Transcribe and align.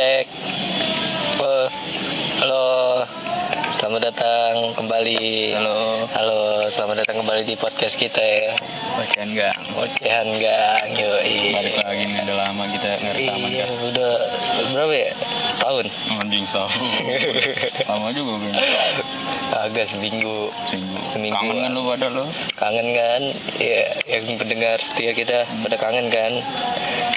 cek. 0.00 0.26
Oh, 1.44 1.68
halo. 2.40 3.04
Selamat 3.90 4.14
datang 4.14 4.54
kembali. 4.78 5.18
Halo. 5.50 6.06
Halo, 6.14 6.62
selamat 6.70 7.02
datang 7.02 7.26
kembali 7.26 7.42
di 7.42 7.58
podcast 7.58 7.98
kita 7.98 8.22
ya. 8.22 8.54
Bacain 8.94 9.34
enggak? 9.34 9.50
Ocehan 9.82 10.30
gang, 10.38 10.94
yoi. 10.94 11.50
Balik 11.50 11.74
lagi 11.82 12.02
nih 12.06 12.22
udah 12.22 12.36
lama 12.38 12.70
kita 12.70 12.86
nggak 12.86 13.14
rekaman 13.18 13.50
Iya, 13.50 13.66
kan. 13.66 13.82
udah 13.90 14.12
berapa 14.70 14.94
ya? 14.94 15.10
Setahun. 15.50 15.86
Anjing 16.22 16.46
tahu. 16.54 16.70
lama 17.90 18.08
juga 18.14 18.32
gue. 18.38 18.52
Agak 19.58 19.86
seminggu. 19.90 20.38
Seminggu. 21.02 21.34
Kangen 21.34 21.58
kan 21.58 21.70
lu 21.74 21.82
pada 21.82 22.06
lu? 22.14 22.24
Kangen 22.54 22.94
kan? 22.94 23.22
Ya, 23.58 23.90
yang 24.06 24.38
pendengar 24.38 24.78
setia 24.78 25.18
kita 25.18 25.42
pada 25.66 25.74
kangen 25.74 26.06
kan? 26.14 26.30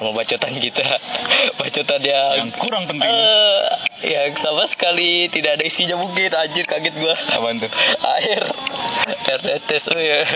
Sama 0.02 0.10
bacotan 0.18 0.58
kita. 0.58 0.82
Bacotan 1.62 2.02
yang 2.02 2.50
Yang 2.50 2.58
kurang 2.58 2.90
penting. 2.90 3.06
Eh, 3.06 3.62
yang 4.04 4.32
sama 4.34 4.64
sekali 4.66 5.26
tidak 5.28 5.56
ada 5.56 5.64
isinya 5.64 5.96
mungkin 5.96 6.28
anjir 6.30 6.64
kaget 6.64 6.92
gua 6.94 7.16
Apaan 7.30 7.56
tuh? 7.58 7.72
air 8.12 8.44
air 9.26 9.40
tetes 9.42 9.88
oh 9.88 9.98
ya 9.98 10.28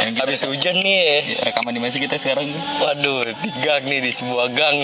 Yang 0.00 0.10
kita 0.10 0.22
habis 0.24 0.40
hujan 0.42 0.74
nih 0.78 1.04
rekaman 1.40 1.70
di 1.70 1.78
mana 1.78 1.90
sih 1.90 1.98
kita 1.98 2.16
sekarang? 2.16 2.48
waduh 2.78 3.22
di 3.34 3.50
gang 3.60 3.82
nih 3.82 4.00
di 4.00 4.10
sebuah 4.10 4.48
gang 4.50 4.80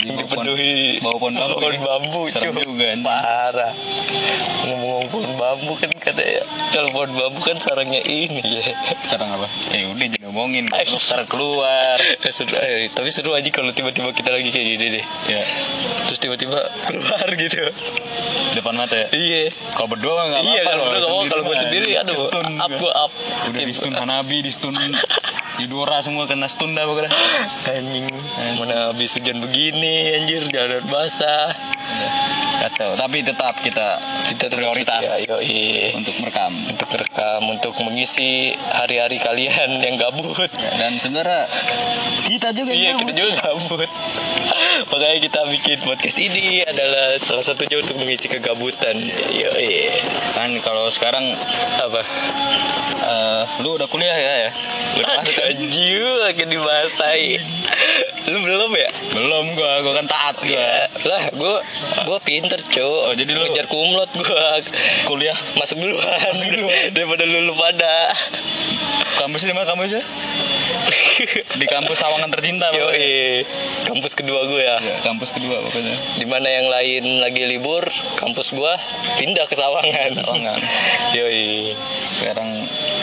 yang 0.00 0.14
bawah 0.16 0.26
pohon- 0.26 0.46
dipenuhi 0.46 0.74
pohon 1.00 1.32
bambu 1.32 1.56
pohon 1.56 1.72
ya? 1.72 1.80
bambu 1.80 2.20
Serem 2.28 2.52
cuy. 2.52 2.62
juga, 2.62 2.86
parah 3.00 3.72
ngomong-ngomong 4.64 5.08
pohon 5.08 5.32
bambu 5.34 5.72
kan 5.74 5.90
katanya 5.92 6.40
kalau 6.70 6.88
pohon 6.90 7.10
bambu 7.12 7.40
kan 7.40 7.56
sarangnya 7.58 8.02
ini 8.02 8.40
ya 8.40 8.64
Sekarang 9.04 9.30
apa? 9.32 9.46
Eh 9.70 9.84
udah 9.86 10.06
jangan 10.08 10.24
ngomongin. 10.26 10.64
Lu 10.66 10.98
sekarang 10.98 11.28
keluar. 11.28 11.96
Eh, 12.00 12.32
seru, 12.32 12.50
eh, 12.52 12.88
tapi 12.90 13.08
seru 13.08 13.30
aja 13.30 13.46
kalau 13.48 13.70
tiba-tiba 13.70 14.10
kita 14.10 14.30
lagi 14.30 14.48
kayak 14.48 14.66
gini 14.72 14.86
deh 14.92 15.04
Ya. 15.28 15.42
terus 16.04 16.18
tiba-tiba 16.18 16.58
keluar 16.84 17.23
gitu 17.30 17.58
Depan 18.54 18.74
mata 18.76 18.94
ya. 18.94 19.06
iya 19.10 19.42
Kalau 19.74 19.88
berdua 19.88 20.14
nggak 20.30 20.42
iya 20.44 20.60
kalau 20.62 20.84
udah 20.86 21.00
ngomong 21.02 21.26
sendiri 21.26 21.32
kalau 21.32 21.42
gue 21.44 21.56
sendiri 21.58 21.90
aduh 21.96 22.14
di-stun 22.14 22.48
up 22.54 22.70
gue 22.70 22.92
up 22.92 23.10
Udah 23.44 23.62
di 23.62 23.74
stun 23.74 23.94
Hanabi, 23.94 24.38
di 24.40 24.50
stun 24.50 24.74
Yudora 25.62 26.02
semua 26.02 26.26
kena 26.26 26.50
stun 26.50 26.74
dah 26.74 26.82
pokoknya. 26.82 27.14
anjing 27.64 28.06
mana 28.58 28.90
habis 28.90 29.14
hujan 29.14 29.38
begini 29.38 30.10
anjir 30.12 30.42
jalan 30.50 30.82
basah 30.86 31.54
Kacau. 32.54 32.96
Tapi 32.96 33.20
tetap 33.20 33.60
kita 33.60 34.00
kita 34.24 34.48
prioritas 34.48 35.04
ya, 35.28 35.36
yoi. 35.36 35.92
untuk 35.92 36.16
merekam. 36.16 36.48
untuk 36.48 36.88
merekam 36.88 37.42
untuk 37.44 37.74
mengisi 37.84 38.56
hari-hari 38.56 39.20
kalian 39.20 39.84
yang 39.84 40.00
gabut 40.00 40.48
Dan 40.80 40.96
sebenarnya 40.96 41.44
kita 42.24 42.56
juga 42.56 42.72
iya 42.72 42.94
yang 42.94 42.98
kita 42.98 43.12
juga 43.12 43.30
gabut 43.36 43.84
makanya 44.88 45.18
kita 45.20 45.40
bikin 45.48 45.78
podcast 45.82 46.18
ini 46.18 46.62
adalah 46.62 47.14
salah 47.20 47.44
satunya 47.44 47.78
untuk 47.78 47.96
mengisi 47.98 48.26
kegabutan. 48.26 48.96
Yoi. 49.30 49.90
kan 50.34 50.50
kalau 50.60 50.90
sekarang 50.90 51.22
apa? 51.78 52.00
Eh, 53.04 53.42
lu 53.62 53.76
udah 53.76 53.86
kuliah 53.86 54.16
ya 54.16 54.34
ya? 54.48 54.50
Udah 54.96 55.08
masuk 55.20 55.34
kan? 55.36 55.50
anjir 55.52 56.04
akan 56.30 56.46
dibahas 56.48 56.92
tai. 56.96 57.36
Lu 58.24 58.38
belum 58.40 58.72
ya? 58.72 58.90
Belum 59.12 59.44
gua 59.52 59.84
gua 59.84 59.92
kan 60.00 60.06
taat 60.08 60.34
gua. 60.40 60.48
Ya, 60.48 60.88
lah 61.04 61.22
gue 61.28 61.54
gue 62.08 62.18
pinter 62.24 62.56
cuy 62.56 62.80
Oh, 62.80 63.12
jadi 63.12 63.36
lu- 63.36 63.44
ngejar 63.44 63.68
kumlot 63.68 64.08
gue 64.16 64.44
kuliah? 65.04 65.36
Masuk 65.60 65.76
duluan. 65.76 66.18
Daripada 66.96 67.28
lu 67.28 67.44
lu 67.44 67.54
pada. 67.54 68.10
Kampusnya 69.20 69.52
di 69.52 69.56
mana 69.56 69.68
kampusnya 69.68 70.02
di 71.54 71.66
kampus 71.70 72.02
Sawangan 72.02 72.26
tercinta 72.28 72.68
yo 72.74 72.90
pokoknya. 72.90 73.46
kampus 73.86 74.12
kedua 74.18 74.40
gue 74.50 74.63
ya. 74.64 74.76
Ya, 74.80 74.96
kampus 75.04 75.36
kedua 75.36 75.60
pokoknya. 75.60 75.94
Di 76.16 76.26
mana 76.26 76.48
yang 76.48 76.66
lain 76.72 77.04
lagi 77.20 77.44
libur 77.44 77.84
kampus 78.16 78.56
gue 78.56 78.72
pindah 79.20 79.44
ke 79.44 79.54
Sawangan. 79.54 80.10
Sawangan. 80.16 80.58
yoi. 81.18 81.76
Sekarang 82.18 82.48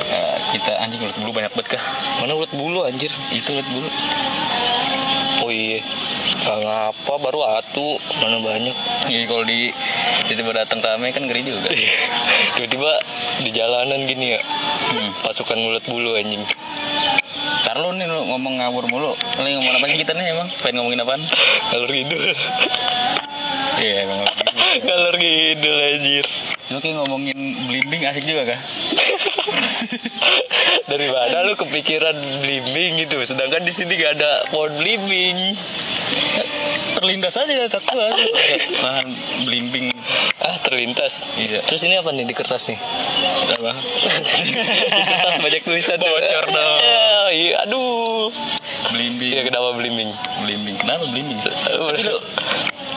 eh, 0.10 0.36
kita 0.58 0.74
anjing 0.82 1.02
ulet 1.06 1.18
bulu 1.22 1.32
banyak 1.38 1.52
banget 1.54 1.78
kah? 1.78 1.84
Mana 2.26 2.34
ulet 2.34 2.52
bulu 2.58 2.82
anjir? 2.84 3.12
Itu 3.30 3.50
ulet 3.54 3.68
bulu. 3.70 3.90
Oh 5.46 5.52
iya. 5.54 5.80
Gak 6.42 6.58
ngapa 6.58 7.14
baru 7.22 7.46
atu. 7.62 8.02
Mana 8.26 8.42
banyak. 8.42 8.76
Jadi 9.06 9.26
kalau 9.30 9.44
di 9.46 9.70
tiba-tiba 10.26 10.66
datang 10.66 10.82
rame 10.82 11.14
kan 11.14 11.24
ngeri 11.30 11.46
juga. 11.46 11.70
Tiba-tiba 12.58 12.92
di 13.46 13.50
jalanan 13.54 14.02
gini 14.10 14.38
ya. 14.38 14.42
Hmm. 14.92 15.08
pasukan 15.24 15.56
ulet 15.56 15.86
bulu 15.88 16.20
anjing 16.20 16.44
Ntar 17.72 17.88
lu 17.88 17.96
nih 17.96 18.04
lu 18.04 18.28
ngomong 18.28 18.60
ngawur 18.60 18.84
mulu 18.92 19.16
Lu 19.16 19.48
ngomong 19.48 19.80
apa 19.80 19.88
sih 19.88 20.04
kita 20.04 20.12
nih 20.12 20.36
emang? 20.36 20.44
Pengen 20.60 20.84
ngomongin 20.84 21.08
apaan? 21.08 21.24
Galur 21.72 21.88
ngidul 21.88 22.20
Iya 23.80 23.96
emang 24.04 24.28
Galur 24.84 25.16
ngidul 25.16 25.78
anjir 25.80 26.28
Lu 26.68 26.84
kayak 26.84 27.00
ngomongin 27.00 27.40
blimbing 27.72 28.04
asik 28.12 28.28
juga 28.28 28.52
kah? 28.52 28.60
Dari 30.92 31.08
mana 31.16 31.48
lu 31.48 31.56
kepikiran 31.56 32.44
blimbing 32.44 33.08
gitu 33.08 33.24
Sedangkan 33.24 33.64
di 33.64 33.72
sini 33.72 33.96
gak 33.96 34.20
ada 34.20 34.52
pohon 34.52 34.76
blimbing 34.76 35.56
Terlindas 37.02 37.34
aja 37.34 37.66
tak 37.66 37.82
gua 37.90 38.14
Bahan 38.78 39.10
blimbing 39.50 39.90
Ah 40.38 40.54
terlintas 40.62 41.26
Iya. 41.34 41.66
Terus 41.66 41.82
ini 41.90 41.98
apa 41.98 42.14
nih 42.14 42.30
di 42.30 42.36
kertas 42.38 42.70
nih 42.70 42.78
Apa? 43.58 43.74
Di 44.46 44.52
kertas 45.10 45.36
banyak 45.42 45.62
tulisan. 45.66 45.98
Bocor 45.98 46.46
dong. 46.46 46.78
Iya, 46.78 47.10
iya, 47.34 47.56
Aduh 47.66 48.30
Blimbing 48.94 49.34
Iya 49.34 49.42
kenapa 49.50 49.74
blimbing 49.74 50.14
Blimbing 50.46 50.78
Kenapa 50.78 51.10
blimbing? 51.10 51.42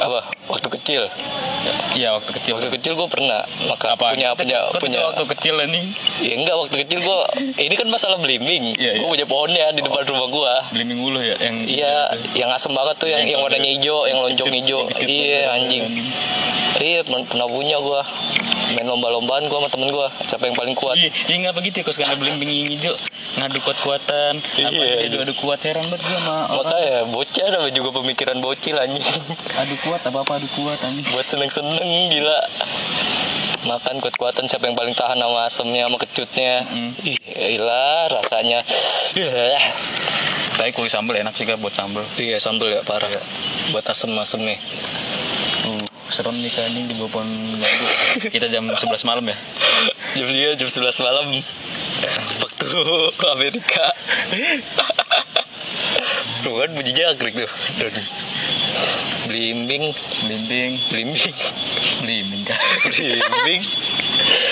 Apa 0.00 0.20
Waktu 0.50 0.68
kecil 0.80 1.02
Iya 1.94 2.14
waktu 2.18 2.30
kecil 2.40 2.52
Waktu 2.58 2.70
kecil 2.80 2.92
gue 2.98 3.08
pernah 3.08 3.40
maka 3.70 3.94
Apa? 3.94 4.12
punya 4.14 4.34
punya 4.34 4.58
Kok 4.70 4.80
punya 4.82 5.00
waktu 5.10 5.24
kecil 5.36 5.54
ini 5.64 5.82
ya 6.20 6.34
enggak 6.38 6.56
waktu 6.58 6.76
kecil 6.86 6.98
gue 7.00 7.18
ini 7.62 7.74
kan 7.74 7.88
masalah 7.88 8.18
blimbing 8.18 8.74
Iya, 8.76 9.00
gue 9.00 9.06
iya. 9.06 9.12
punya 9.14 9.26
pohonnya 9.26 9.66
di 9.72 9.80
depan 9.80 10.02
rumah 10.06 10.28
gue 10.28 10.54
Blimbing 10.74 11.00
ulu 11.00 11.20
ya 11.22 11.36
yang 11.40 11.56
Iya, 11.64 11.94
yang 12.36 12.50
asem 12.52 12.70
banget 12.70 12.96
tuh, 13.00 13.08
yang 13.08 13.22
Yang 13.24 13.30
yang 13.34 13.40
warnanya 13.42 13.70
hijau, 13.74 13.98
yang 14.06 14.18
lonjong 14.20 14.52
hijau. 14.52 14.80
Iya, 15.00 15.40
anjing. 15.56 15.84
Iya, 16.78 17.00
pernah 17.06 17.48
punya 17.48 17.76
gua. 17.80 18.02
Main 18.74 18.86
lomba-lombaan 18.86 19.46
gua 19.48 19.58
sama 19.64 19.70
temen 19.72 19.88
gua. 19.94 20.06
Siapa 20.26 20.44
yang 20.50 20.56
paling 20.58 20.76
kuat? 20.76 20.98
Iya, 20.98 21.10
iya 21.10 21.36
ngapa 21.48 21.62
gitu 21.64 21.80
ya? 21.80 21.84
Kok 21.86 21.94
sekarang 21.94 22.16
blimbing 22.20 22.50
yang 22.50 22.70
hijau 22.74 22.94
ngadu 23.34 23.58
kuat-kuatan. 23.62 24.32
Apa 24.38 24.60
Iya, 24.70 25.06
gitu 25.10 25.16
iya. 25.18 25.24
adu 25.26 25.34
kuat 25.38 25.60
heran 25.66 25.84
banget 25.90 26.06
sama 26.06 26.34
orang. 26.46 26.58
Makanya 26.62 26.98
bocah 27.10 27.44
ada 27.50 27.58
juga 27.70 27.90
pemikiran 28.00 28.36
bocil 28.38 28.76
anjing. 28.78 29.04
Adu 29.58 29.74
kuat 29.82 30.00
apa-apa 30.06 30.38
adu 30.38 30.48
kuat 30.54 30.78
anjing. 30.82 31.06
Buat 31.10 31.26
seneng-seneng 31.26 31.90
gila. 32.14 32.40
Makan 33.64 33.96
kuat-kuatan 34.04 34.44
siapa 34.44 34.68
yang 34.68 34.76
paling 34.76 34.92
tahan 34.92 35.16
sama 35.16 35.48
asemnya 35.48 35.88
sama 35.88 35.96
kecutnya. 35.96 36.52
Mm. 36.68 36.90
Ih, 37.08 37.18
gila 37.18 38.12
rasanya. 38.12 38.60
Iya. 39.16 39.56
Tapi 40.54 40.70
kulit 40.70 40.92
sambal 40.92 41.18
enak 41.18 41.34
sih 41.34 41.48
kak 41.48 41.58
buat 41.58 41.72
sambal. 41.74 42.04
Iya, 42.20 42.38
sambel 42.38 42.76
ya 42.76 42.80
parah. 42.86 43.08
Buat 43.72 43.88
asem-asemnya. 43.90 44.54
Uh, 45.64 45.80
serem 46.12 46.36
nih 46.38 46.52
kan 46.52 46.68
anjing 46.68 46.86
di 46.86 46.94
bawah. 47.00 47.24
Kita 48.20 48.46
jam 48.52 48.68
11 48.68 48.84
malam 49.08 49.24
ya. 49.26 49.36
Jam 50.14 50.28
dia 50.30 50.54
jam 50.54 50.68
11 50.68 51.00
malam. 51.02 51.26
Waktu 52.64 53.26
Amerika. 53.28 53.84
Tuh 56.44 56.54
kan 56.60 56.70
bunyinya 56.72 57.04
agrik 57.12 57.34
tuh. 57.36 57.50
Blimbing, 59.24 59.84
Blimbing, 60.28 60.72
blimbing, 60.92 61.34
blimbing 62.04 62.42
kak. 62.44 62.60
blimbing, 62.92 63.62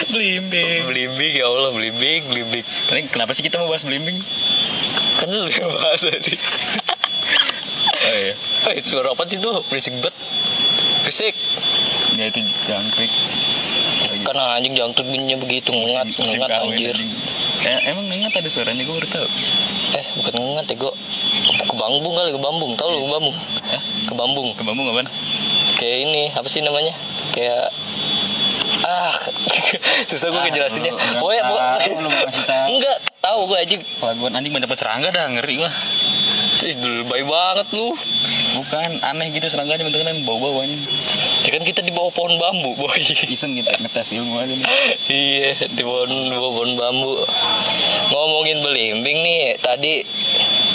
blimbing. 0.09 0.81
blimbing 0.89 1.33
ya 1.37 1.45
Allah 1.45 1.71
blimbing, 1.77 2.21
blimbing. 2.33 2.65
Ini 2.65 3.01
kenapa 3.12 3.37
sih 3.37 3.45
kita 3.45 3.61
mau 3.61 3.69
bahas 3.69 3.84
blimbing? 3.84 4.17
Kan 5.21 5.28
lu 5.28 5.45
yang 5.49 5.69
bahas 5.77 6.01
tadi. 6.01 6.34
Oh 8.03 8.17
iya. 8.17 8.34
Eh 8.72 8.81
suara 8.81 9.12
apa 9.12 9.28
sih 9.28 9.37
tuh? 9.39 9.61
Berisik 9.69 9.93
bet. 10.01 10.15
Berisik. 11.04 11.36
Ya 12.16 12.33
itu 12.33 12.41
jangkrik. 12.65 13.13
Kan 14.25 14.36
anjing 14.36 14.72
jangkrik 14.72 15.04
bunyinya 15.04 15.36
begitu 15.36 15.69
ngengat, 15.69 16.16
ngengat 16.16 16.51
anjir. 16.65 16.97
anjing. 16.97 17.32
Eh, 17.62 17.78
emang 17.94 18.04
ngengat 18.10 18.42
ada 18.42 18.48
suaranya 18.50 18.82
gue 18.82 18.94
baru 18.94 19.09
tahu. 19.09 19.28
Eh 19.94 20.06
bukan 20.18 20.32
ngengat 20.34 20.66
ya 20.70 20.76
gue. 20.82 20.94
Kebambung 21.70 22.12
kali 22.14 22.30
kebambung. 22.34 22.72
Tahu 22.74 22.88
lu 22.91 22.98
kebambung? 23.06 23.36
Hah? 23.70 23.82
Kebambung. 24.10 24.48
Ke 24.59 24.62
bambu 24.66 24.82
ngapain? 24.82 25.09
kayak 25.82 25.98
ini 26.06 26.30
apa 26.30 26.47
sih 26.47 26.62
namanya 26.62 26.94
kayak 27.34 27.66
ah 28.86 29.10
susah 30.10 30.30
gue 30.30 30.38
Ah, 30.38 30.47
ngejelasinnya 30.47 30.94
nggak 30.94 31.18
pokoknya 31.18 31.42
enggak 32.70 32.97
tahu 33.18 33.41
gue 33.50 33.59
aja 33.59 33.76
Laguan 34.06 34.38
anjing 34.38 34.54
banyak 34.54 34.70
banget 34.70 34.82
serangga 34.86 35.09
dah 35.10 35.26
ngeri 35.26 35.59
gua. 35.59 35.70
Ih, 36.62 36.74
lebay 36.78 37.26
banget 37.26 37.66
lu 37.74 37.91
Bukan 38.53 38.91
aneh 39.03 39.28
gitu 39.31 39.47
serangganya 39.47 39.83
bentuknya 39.83 40.13
bau-bau 40.22 40.60
anjing. 40.60 40.81
ya 41.43 41.51
kan 41.51 41.63
kita 41.63 41.81
di 41.81 41.91
bawah 41.91 42.10
pohon 42.10 42.37
bambu 42.37 42.77
boy 42.77 42.95
Iseng 43.27 43.53
kita 43.53 43.75
ngetes 43.75 44.13
ilmu 44.13 44.39
aja 44.39 44.53
nih. 44.53 44.66
iya 45.09 45.51
di 45.59 45.83
pohon 45.83 46.07
di 46.07 46.33
bawah 46.33 46.53
pohon 46.54 46.72
bambu 46.75 47.13
ngomongin 48.10 48.60
belimbing 48.60 49.19
nih 49.19 49.57
tadi 49.59 50.04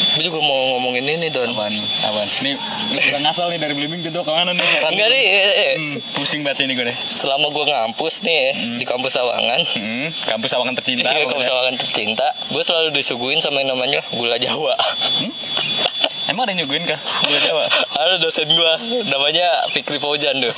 gue 0.09 0.25
juga 0.25 0.41
mau 0.41 0.57
ngomongin 0.73 1.05
ini 1.05 1.29
don 1.29 1.45
Apaan? 1.47 1.69
Apaan? 2.01 2.25
Nih, 2.41 2.57
udah 2.89 3.21
ngasal 3.21 3.53
nih 3.53 3.61
dari 3.61 3.77
Blimbing 3.77 4.01
tuh 4.03 4.25
ke 4.25 4.33
mana 4.33 4.49
nih? 4.49 4.65
Enggak 4.83 5.07
nih 5.07 5.23
eh, 5.23 5.53
eh, 5.53 5.73
Hmm, 5.77 5.93
pusing 6.17 6.41
banget 6.41 6.65
ini 6.65 6.73
gue 6.73 6.89
deh. 6.89 6.97
selama 7.05 7.47
gue 7.47 7.61
ngampus 7.63 8.25
nih 8.25 8.33
ya, 8.35 8.51
di 8.75 8.85
kampus 8.87 9.13
Sawangan 9.13 9.61
Hmm, 9.77 10.09
kampus 10.25 10.49
Sawangan 10.49 10.73
tercinta. 10.73 11.05
Iya, 11.07 11.29
kampus 11.29 11.45
Sawangan 11.45 11.75
tercinta 11.77 12.27
gue 12.49 12.63
selalu 12.65 12.89
disuguhin 12.91 13.37
sama 13.37 13.61
yang 13.61 13.77
namanya 13.77 14.01
gula 14.09 14.41
Jawa 14.41 14.73
Emang 16.27 16.43
ada 16.43 16.51
yang 16.51 16.63
nyuguhin 16.63 16.83
kah? 16.83 16.99
Jawa. 17.27 17.65
ada 17.97 18.15
dosen 18.17 18.45
gue 18.45 18.73
namanya 19.05 19.47
Fikri 19.69 19.97
Faujan 19.97 20.37
tuh 20.37 20.53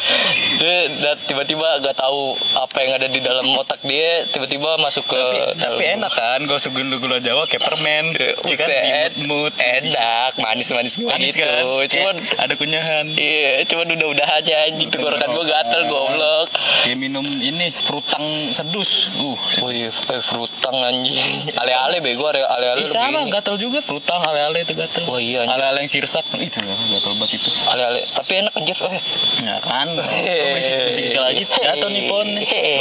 dia 0.60 0.78
tiba-tiba 1.20 1.80
gak 1.80 1.96
tahu 1.96 2.32
apa 2.56 2.76
yang 2.78 2.92
ada 2.94 3.06
di 3.06 3.18
dalam 3.18 3.46
otak 3.54 3.80
dia 3.82 4.24
tiba-tiba 4.26 4.76
masuk 4.78 5.04
ke 5.04 5.18
dalam 5.54 5.74
Tapi 5.74 5.84
enak 5.96 6.12
kan, 6.12 6.40
gue 6.40 6.58
suguhin 6.58 6.88
gula 6.92 7.18
Jawa 7.18 7.44
kayak 7.44 7.62
permen. 7.62 8.04
Iya 8.10 8.34
kan? 8.54 8.68
Buset. 8.68 9.10
Imut-imut. 9.16 9.52
enak 9.54 10.32
manis-manis 10.36 10.94
gue 10.94 11.06
Manis 11.06 11.32
gitu 11.32 11.44
kan? 11.44 11.64
cuman 11.88 12.14
ada 12.36 12.54
kunyahan. 12.54 13.04
iya 13.10 13.62
cuman 13.64 13.86
udah-udah 13.90 14.28
aja 14.34 14.54
anjing 14.66 14.88
tenggorokan 14.88 15.28
gue 15.28 15.44
gatel 15.46 15.82
goblok 15.84 16.48
Kayak 16.78 16.98
minum 16.98 17.24
ini 17.24 17.68
frutang 17.74 18.22
sedus. 18.50 19.10
Uh, 19.18 19.34
Oh 19.58 19.70
iya, 19.70 19.90
eh, 19.90 20.22
frutang 20.22 20.78
anjing. 20.78 21.18
Ale-ale 21.54 21.98
bego, 21.98 22.24
ale- 22.24 22.46
ale-ale. 22.46 22.80
Lebih 22.80 22.90
sama 22.90 23.26
gatel 23.26 23.56
juga 23.56 23.78
frutang 23.80 24.20
ale-ale 24.20 24.62
itu 24.62 24.72
gatel. 24.72 24.97
Oh 25.06 25.20
iya. 25.22 25.46
Ale-ale 25.46 25.86
yang 25.86 25.90
sirsak 25.90 26.26
itu 26.40 26.58
gatel 26.58 27.14
banget 27.14 27.38
itu. 27.38 27.50
Ale-ale, 27.70 28.02
tapi 28.10 28.32
enak 28.42 28.52
anjir. 28.58 28.76
Oh, 28.82 28.90
Ya 29.38 29.54
kan, 29.62 29.86
berisik-berisik 29.94 31.04
sekali 31.14 31.24
lagi 31.24 31.42
jatuh 31.46 31.88
nih 31.94 32.02
pon. 32.10 32.28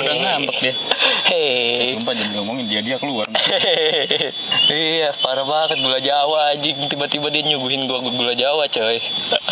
Udah 0.02 0.16
ngambek 0.18 0.58
dia. 0.58 0.74
Hei. 1.30 1.94
Sumpah 1.94 2.14
jangan 2.18 2.34
ngomongin 2.42 2.66
dia 2.66 2.82
dia 2.82 2.98
keluar. 2.98 3.30
iya, 4.74 5.14
parah 5.22 5.46
banget 5.46 5.78
gula 5.86 6.02
Jawa 6.02 6.58
anjing. 6.58 6.76
Tiba-tiba 6.90 7.30
dia 7.30 7.46
nyuguhin 7.46 7.86
gua 7.86 8.02
gula 8.02 8.34
Jawa, 8.34 8.66
coy. 8.72 8.98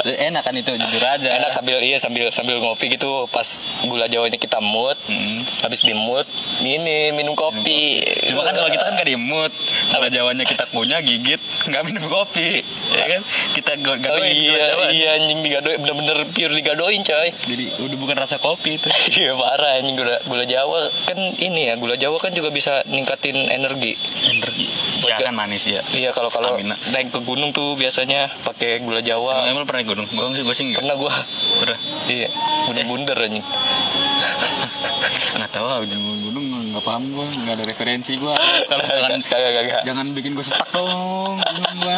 Enak 0.05 0.41
kan 0.41 0.57
itu 0.57 0.73
jujur 0.73 1.03
aja. 1.03 1.29
Enak 1.37 1.53
sambil 1.53 1.77
iya 1.81 2.01
sambil 2.01 2.33
sambil 2.33 2.57
ngopi 2.57 2.89
gitu 2.89 3.29
pas 3.29 3.45
gula 3.85 4.09
Jawanya 4.09 4.41
kita 4.41 4.57
mood. 4.63 4.97
Hmm. 5.05 5.39
Habis 5.61 5.85
di 5.85 5.93
mood, 5.93 6.25
ini 6.65 7.13
minum 7.13 7.37
kopi. 7.37 8.01
Cuma 8.31 8.41
kan 8.41 8.57
kalau 8.57 8.69
kita 8.71 8.83
kan 8.85 8.93
gak 8.97 9.09
dimut 9.09 9.51
Kalau 9.91 10.07
Jawanya 10.09 10.45
kita 10.47 10.65
punya 10.69 10.97
gigit 11.01 11.41
nggak 11.65 11.83
minum 11.87 12.05
kopi 12.07 12.54
ya 12.93 13.05
kan? 13.17 13.21
Kita 13.55 13.71
Oh 13.75 13.97
gadoin 13.97 14.31
gula 14.31 14.59
iya, 14.59 14.65
iya 14.91 15.09
anjing 15.19 15.39
digadoin 15.43 15.77
bener-bener 15.81 16.17
pure 16.31 16.53
digadoin 16.53 17.01
coy. 17.03 17.29
Jadi 17.31 17.65
udah 17.81 17.97
bukan 17.99 18.15
rasa 18.19 18.37
kopi 18.39 18.77
itu. 18.77 18.87
Iya 19.15 19.33
parah 19.39 19.79
anjing. 19.79 19.95
Gula 19.95 20.15
gula 20.27 20.43
Jawa 20.43 20.87
kan 21.07 21.17
ini 21.19 21.71
ya 21.71 21.79
gula 21.79 21.95
Jawa 21.95 22.17
kan 22.19 22.31
juga 22.35 22.51
bisa 22.51 22.83
ningkatin 22.91 23.35
energi. 23.51 23.95
Energi. 24.27 24.67
Ya 25.07 25.21
kan 25.21 25.35
manis 25.35 25.63
ya. 25.65 25.81
Iya 25.95 26.11
kalau 26.11 26.27
kalau 26.27 26.59
naik 26.59 27.11
ke 27.11 27.19
gunung 27.23 27.55
tuh 27.55 27.79
biasanya 27.79 28.27
pakai 28.43 28.83
gula 28.83 28.99
Jawa. 28.99 29.47
Emang 29.47 29.63
lu 29.63 29.67
pernah 29.67 29.83
gunung? 29.87 30.07
Gue 30.11 30.25
sih, 30.35 30.43
gue 30.43 30.55
sih 30.55 30.65
Pernah 30.75 30.95
gua. 30.99 31.13
Pernah. 31.63 31.79
Iya 32.11 32.29
bunder-bunder 32.67 33.17
anjing. 33.17 33.45
Nggak 35.35 35.51
tahu 35.51 35.65
ah, 35.67 35.79
udah 35.83 35.97
gunung 36.27 36.34
nggak 36.75 36.85
paham 36.85 37.03
gue 37.07 37.25
Nggak 37.41 37.55
ada 37.55 37.65
referensi 37.65 38.13
gue 38.19 38.33
Kalau 38.67 38.83
jangan 38.91 39.19
Kagak 39.23 39.51
kagak. 39.55 39.81
Jangan 39.87 40.05
bikin 40.11 40.31
gue 40.35 40.43
setak 40.43 40.67
dong 40.75 41.39
Bingung 41.39 41.79
gue 41.81 41.97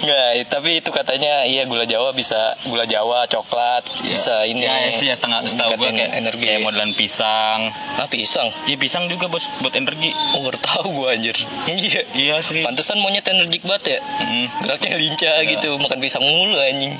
Enggak, 0.00 0.30
tapi 0.48 0.80
itu 0.80 0.88
katanya 0.88 1.44
iya 1.44 1.68
gula 1.68 1.84
Jawa 1.84 2.16
bisa 2.16 2.56
gula 2.64 2.88
Jawa, 2.88 3.28
coklat, 3.28 3.84
bisa 4.00 4.48
ini. 4.48 4.64
Ya, 4.64 4.88
ya 4.88 4.90
sih 4.90 5.06
ya 5.06 5.14
setengah 5.14 5.44
setahu 5.44 5.76
gue 5.76 5.92
kayak 5.92 6.12
energi. 6.16 6.40
kayak 6.40 6.60
modelan 6.64 6.92
pisang 6.96 7.68
Ah, 8.00 8.08
pisang. 8.08 8.48
Iya 8.64 8.80
pisang 8.80 9.04
juga 9.06 9.28
buat 9.28 9.42
buat 9.60 9.74
energi 9.76 10.12
Oh, 10.32 10.40
baru 10.40 10.56
tahu 10.56 10.86
gua 10.94 11.12
anjir. 11.12 11.36
Iya. 11.68 12.02
Iya 12.16 12.34
sih 12.40 12.64
Pantesan 12.64 12.96
monyet 12.98 13.26
energik 13.28 13.60
banget 13.64 13.96
ya. 13.96 14.00
Mm. 14.24 14.46
Geraknya 14.64 14.96
lincah 14.96 15.36
gitu, 15.44 15.68
makan 15.76 15.98
pisang 16.00 16.24
mulu 16.24 16.56
anjing. 16.56 16.92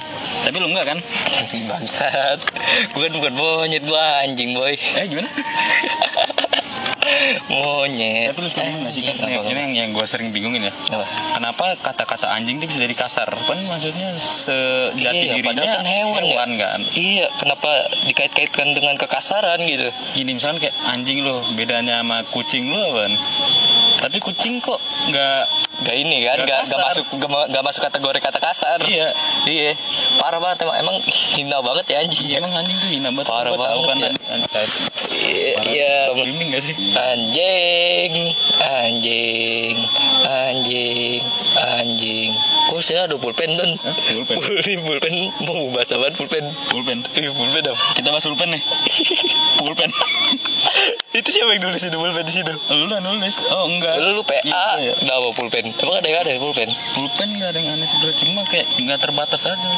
Tapi 0.45 0.57
lu 0.61 0.69
enggak 0.69 0.87
kan? 0.93 0.99
Bangsat. 1.71 2.39
Bukan 2.93 3.11
bukan 3.17 3.33
monyet 3.33 3.85
gua 3.89 4.25
anjing, 4.25 4.53
boy. 4.53 4.77
Eh 4.77 5.05
gimana? 5.09 5.31
Monyet. 7.51 8.31
Tapi 8.33 8.39
lu 8.41 8.49
setuju 8.49 8.71
nggak 8.81 8.93
sih 8.95 9.03
kan? 9.05 9.15
Apa, 9.21 9.43
Ini, 9.47 9.61
yang, 9.61 9.73
yang 9.75 9.91
gue 9.93 10.07
sering 10.07 10.31
bingungin 10.31 10.67
ya. 10.67 10.73
Apa? 10.73 11.05
Kenapa 11.37 11.65
kata-kata 11.81 12.27
anjing 12.31 12.59
itu 12.59 12.67
bisa 12.71 12.81
jadi 12.83 12.95
kasar? 12.97 13.29
Kan 13.29 13.59
maksudnya 13.67 14.09
sejati 14.17 15.27
Iya, 15.27 15.35
dirinya 15.39 15.65
kan 15.65 15.85
hewan, 15.87 16.23
ya. 16.25 16.37
kan. 16.59 16.81
Iya, 16.95 17.27
kenapa 17.39 17.71
dikait-kaitkan 18.07 18.69
dengan 18.77 18.95
kekasaran 18.97 19.59
gitu? 19.65 19.89
Gini 20.15 20.37
misalnya 20.37 20.69
kayak 20.71 20.77
anjing 20.91 21.23
lo 21.23 21.43
bedanya 21.55 22.01
sama 22.03 22.23
kucing 22.31 22.71
lo 22.71 22.81
apaan? 22.95 23.13
Tapi 24.01 24.17
kucing 24.23 24.65
kok 24.65 24.81
nggak 25.13 25.43
Gak 25.81 25.97
ini 25.97 26.29
kan, 26.29 26.37
Gak 26.45 26.49
gak, 26.49 26.61
gak 26.69 26.81
masuk 26.81 27.05
gak, 27.17 27.31
gak 27.49 27.65
masuk 27.65 27.81
kategori 27.89 28.19
kata 28.21 28.39
kasar. 28.39 28.79
Iya. 28.85 29.09
Iya. 29.49 29.73
Parah 30.21 30.37
banget 30.37 30.69
emang, 30.69 30.77
emang 30.77 30.97
hina 31.09 31.59
banget 31.65 31.85
ya 31.89 31.97
anjing. 32.05 32.27
Ya, 32.29 32.39
emang 32.45 32.53
anjing 32.53 32.77
tuh 32.77 32.91
hina 32.93 33.09
banget. 33.09 33.27
Parah 33.33 33.53
tahu 33.57 33.81
banget 33.89 34.13
kan. 34.13 34.39
ya. 34.39 34.63
Iya, 35.21 35.53
iya. 35.73 35.95
Bimbing 36.13 36.49
gak 36.53 36.63
sih? 36.65 36.75
Anjing, 36.93 38.13
anjing, 38.61 39.77
anjing, 40.29 41.23
anjing. 41.57 42.33
Kok 42.71 42.79
sih 42.87 42.95
ada 42.95 43.19
pulpen? 43.19 43.51
Hah? 43.59 43.67
Pulpen? 44.15 44.37
Pulpen, 44.39 44.79
pulpen. 44.87 45.15
Mau 45.43 45.75
bahas 45.75 45.91
apaan 45.91 46.15
pulpen? 46.15 46.47
Pulpen. 46.71 47.03
Iya, 47.19 47.35
pulpen 47.35 47.67
apa? 47.67 47.83
Kita 47.99 48.15
bahas 48.15 48.23
pulpen 48.23 48.55
nih. 48.55 48.63
pulpen. 49.59 49.91
itu 51.19 51.29
siapa 51.35 51.51
yang 51.51 51.67
nulis 51.67 51.83
itu 51.83 51.99
pulpen 51.99 52.23
di 52.23 52.31
situ? 52.31 52.55
lu 52.71 52.87
lah 52.87 53.03
nulis. 53.03 53.43
Oh 53.51 53.67
enggak. 53.67 53.99
Lu 53.99 54.15
lu 54.15 54.23
PA, 54.23 54.39
Iya, 54.79 54.95
udah 55.03 55.15
apa 55.19 55.29
pulpen? 55.35 55.67
Emang 55.67 55.99
ada 55.99 56.07
yang 56.07 56.23
ada 56.23 56.31
ya 56.31 56.39
pulpen? 56.39 56.71
Pulpen 56.95 57.29
nggak 57.43 57.51
ada 57.51 57.59
yang 57.59 57.75
aneh 57.75 57.87
sebenarnya 57.91 58.17
cuma 58.23 58.41
kayak 58.47 58.67
nggak 58.87 58.99
terbatas 59.03 59.43
aja. 59.51 59.69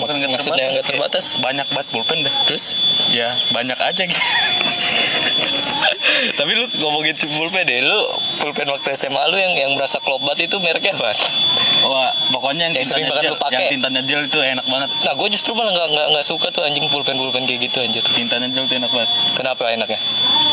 Bukan 0.00 0.14
nggak 0.16 0.30
Maksudnya 0.32 0.64
nggak 0.72 0.88
terbatas? 0.88 1.36
Banyak 1.44 1.68
banget 1.68 1.88
pulpen 1.92 2.24
deh. 2.24 2.34
Terus? 2.48 2.80
Ya 3.12 3.36
banyak 3.52 3.76
aja 3.76 4.02
gitu. 4.08 4.22
Tapi 6.38 6.50
lu 6.54 6.64
ngomongin 6.80 7.14
pulpen 7.16 7.62
deh, 7.64 7.80
lu 7.84 8.00
pulpen 8.40 8.66
waktu 8.68 8.94
SMA 8.94 9.22
lu 9.30 9.36
yang 9.36 9.54
yang 9.56 9.70
merasa 9.76 9.98
klop 10.00 10.20
banget 10.22 10.50
itu 10.50 10.56
mereknya 10.58 10.94
apa? 10.96 11.12
Wah 11.82 12.10
pokoknya 12.30 12.70
yang 12.70 12.74
Yang 12.78 12.88
sering 12.88 13.06
banget 13.10 13.32
lu 13.32 13.38
pakai. 13.38 13.58
yang 13.58 13.72
tintanya 13.78 14.00
gel 14.06 14.22
itu 14.22 14.38
enak 14.38 14.66
banget. 14.66 14.88
Nah, 15.02 15.12
gue 15.14 15.28
justru 15.34 15.50
malah 15.52 15.72
nggak 15.74 16.06
nggak 16.14 16.24
suka 16.26 16.48
tuh 16.54 16.62
anjing 16.62 16.86
pulpen 16.88 17.18
pulpen 17.18 17.42
kayak 17.44 17.66
gitu 17.66 17.78
anjir. 17.82 18.02
Tintanya 18.14 18.46
gel 18.50 18.64
itu 18.66 18.74
enak 18.78 18.90
banget. 18.90 19.10
Kenapa 19.34 19.62
enaknya? 19.70 19.98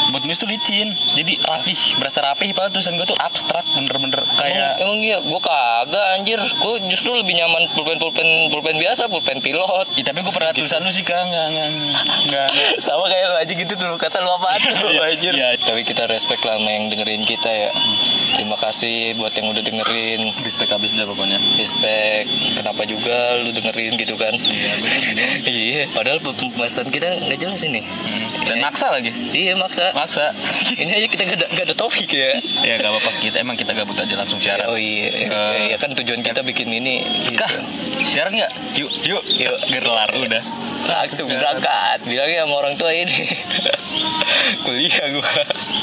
Buat 0.09 0.25
nulis 0.25 0.37
tuh 0.37 0.49
licin, 0.49 0.89
jadi 1.13 1.37
rapih, 1.39 1.77
berasa 2.01 2.19
rapih. 2.19 2.49
Padahal 2.51 2.73
tulisan 2.73 2.97
gue 2.97 3.05
tuh 3.05 3.15
abstrak, 3.15 3.61
bener-bener 3.77 4.17
Emang, 4.19 4.37
kayak 4.37 4.71
emang 4.81 4.97
iya, 4.99 5.17
gue 5.21 5.37
kagak 5.39 6.05
anjir. 6.17 6.39
Gue 6.41 6.81
justru 6.89 7.13
lebih 7.13 7.37
nyaman 7.37 7.69
pulpen 7.71 8.01
pulpen 8.01 8.25
pulpen 8.49 8.75
biasa, 8.75 9.05
pulpen 9.05 9.37
pilot. 9.39 9.87
Ih, 9.95 10.03
tapi 10.03 10.25
gue 10.25 10.33
pernah 10.33 10.49
tulisan 10.49 10.81
lu 10.81 10.89
sih 10.89 11.05
kan 11.05 11.21
nggak 11.23 11.47
nggak 11.53 11.67
nggak. 12.25 12.49
Sama 12.85 13.05
kayak 13.05 13.25
lu 13.27 13.35
aja 13.37 13.53
gitu 13.53 13.73
dulu 13.77 13.95
kata 13.95 14.17
lu 14.19 14.31
apa 14.33 14.57
tuh 14.57 14.73
Iya, 14.97 15.01
anjir. 15.13 15.33
iya. 15.33 15.49
Tapi 15.55 15.85
kita 15.85 16.09
respect 16.09 16.41
lah 16.41 16.57
sama 16.57 16.69
yang 16.69 16.89
dengerin 16.89 17.21
kita 17.21 17.49
ya. 17.49 17.69
Terima 18.35 18.57
kasih 18.59 19.17
buat 19.17 19.33
yang 19.33 19.49
udah 19.49 19.63
dengerin. 19.63 20.21
Respect 20.45 20.71
abis 20.75 20.93
dah 20.97 21.05
pokoknya. 21.07 21.39
Respect. 21.57 22.25
Kenapa 22.59 22.81
juga 22.85 23.39
lu 23.41 23.49
dengerin 23.53 23.93
gitu 23.97 24.15
kan? 24.19 24.33
Iya, 24.35 24.73
iya, 25.49 25.83
padahal 25.91 26.21
pembahasan 26.21 26.89
kita 26.93 27.07
nggak 27.25 27.39
jelas 27.39 27.61
ini. 27.65 27.81
Hmm. 27.81 28.29
Dan 28.49 28.57
maksa 28.65 28.89
lagi. 28.89 29.11
Iya 29.33 29.53
maksa. 29.59 29.93
Maksa. 29.93 30.33
Ini 30.81 30.91
aja 30.95 31.07
kita 31.11 31.21
gak 31.27 31.37
ada, 31.43 31.47
gak 31.53 31.65
ada 31.69 31.75
topik 31.75 32.07
ya. 32.07 32.33
ya 32.63 32.79
gak 32.79 32.89
apa-apa 32.89 33.11
kita 33.19 33.43
emang 33.43 33.59
kita 33.59 33.75
gabut 33.75 33.99
aja 33.99 34.15
langsung 34.15 34.39
siaran. 34.39 34.65
Oh 34.71 34.79
iya, 34.79 35.11
Eh, 35.11 35.75
ya 35.75 35.77
kan 35.77 35.91
tujuan 35.93 36.23
kita 36.23 36.41
bikin 36.41 36.71
ini. 36.71 37.03
Gitu. 37.03 37.35
Kah? 37.35 37.51
Siaran 37.99 38.33
nggak? 38.33 38.51
Yuk, 38.79 38.91
yuk, 39.05 39.23
Yuk. 39.37 39.57
Gelar 39.73 40.09
udah. 40.15 40.43
Langsung 40.87 41.27
berangkat. 41.29 41.99
Bilangnya 42.07 42.47
sama 42.47 42.55
orang 42.57 42.75
tua 42.79 42.91
ini. 42.95 43.17
Kuliah 44.65 45.05
gua. 45.13 45.33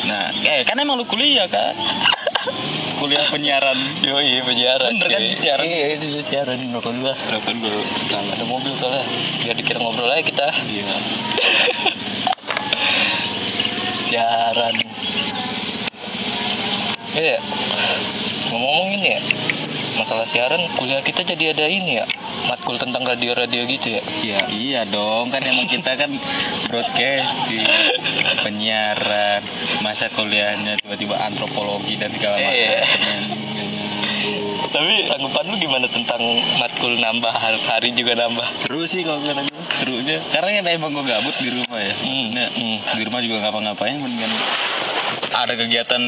Nah, 0.09 0.27
eh 0.43 0.63
kan 0.65 0.79
emang 0.81 0.97
lu 0.99 1.05
kuliah 1.07 1.47
kan? 1.47 1.75
Kuliah 2.97 3.27
penyiaran. 3.29 3.79
Yo 4.03 4.17
iya 4.19 4.41
penyiaran. 4.43 4.95
Bener 4.99 5.09
kan, 5.13 5.23
siaran? 5.31 5.65
Iya 5.67 5.87
itu 6.01 6.21
siaran 6.25 6.59
rokok 6.73 6.93
gua. 7.03 7.15
Telepon 7.15 7.57
dulu. 7.61 7.83
Ada 8.11 8.45
mobil 8.49 8.73
soalnya. 8.75 9.05
Biar 9.45 9.55
dikira 9.55 9.79
ngobrol 9.81 10.11
aja 10.11 10.25
kita. 10.25 10.47
Iya. 10.67 10.87
Siaran. 14.07 14.75
Iya. 17.17 17.39
Ngomong-ngomong 18.51 18.91
ini 18.97 19.09
ya. 19.17 19.21
Masalah 19.97 20.29
siaran, 20.29 20.61
kuliah 20.77 21.01
kita 21.01 21.25
jadi 21.25 21.57
ada 21.57 21.67
ini 21.67 21.99
ya. 21.99 22.07
Matkul 22.47 22.77
tentang 22.79 23.03
radio-radio 23.03 23.67
gitu 23.67 23.99
ya. 23.99 24.03
Iya, 24.23 24.41
iya 24.55 24.81
dong 24.87 25.35
kan 25.35 25.43
emang 25.43 25.67
kita 25.67 25.99
kan 25.99 26.11
broadcasting, 26.71 27.67
penyiaran, 28.47 29.43
masa 29.83 30.07
kuliahnya 30.11 30.79
tiba-tiba 30.83 31.19
antropologi 31.19 31.99
dan 31.99 32.11
segala 32.15 32.39
macam. 32.39 32.55
Iya. 32.55 32.81
Tapi 34.67 35.09
tanggapan 35.09 35.45
lu 35.49 35.57
gimana 35.57 35.87
tentang 35.89 36.21
matkul 36.61 36.93
nambah 36.99 37.33
hari, 37.33 37.95
juga 37.95 38.13
nambah? 38.19 38.45
Seru 38.61 38.85
sih 38.85 39.07
kalau 39.07 39.23
kata 39.23 39.47
gue, 39.47 39.63
serunya. 39.79 40.19
Karena 40.35 40.61
kan 40.61 40.65
emang 40.69 40.91
gue 40.93 41.05
gabut 41.07 41.35
di 41.39 41.49
rumah 41.55 41.81
ya. 41.81 41.95
Hmm, 42.03 42.27
hmm. 42.35 42.77
di 42.99 43.03
rumah 43.07 43.21
juga 43.25 43.37
ngapa-ngapain 43.47 43.97
mendingan 43.97 44.33
ada 45.37 45.53
kegiatan 45.53 46.03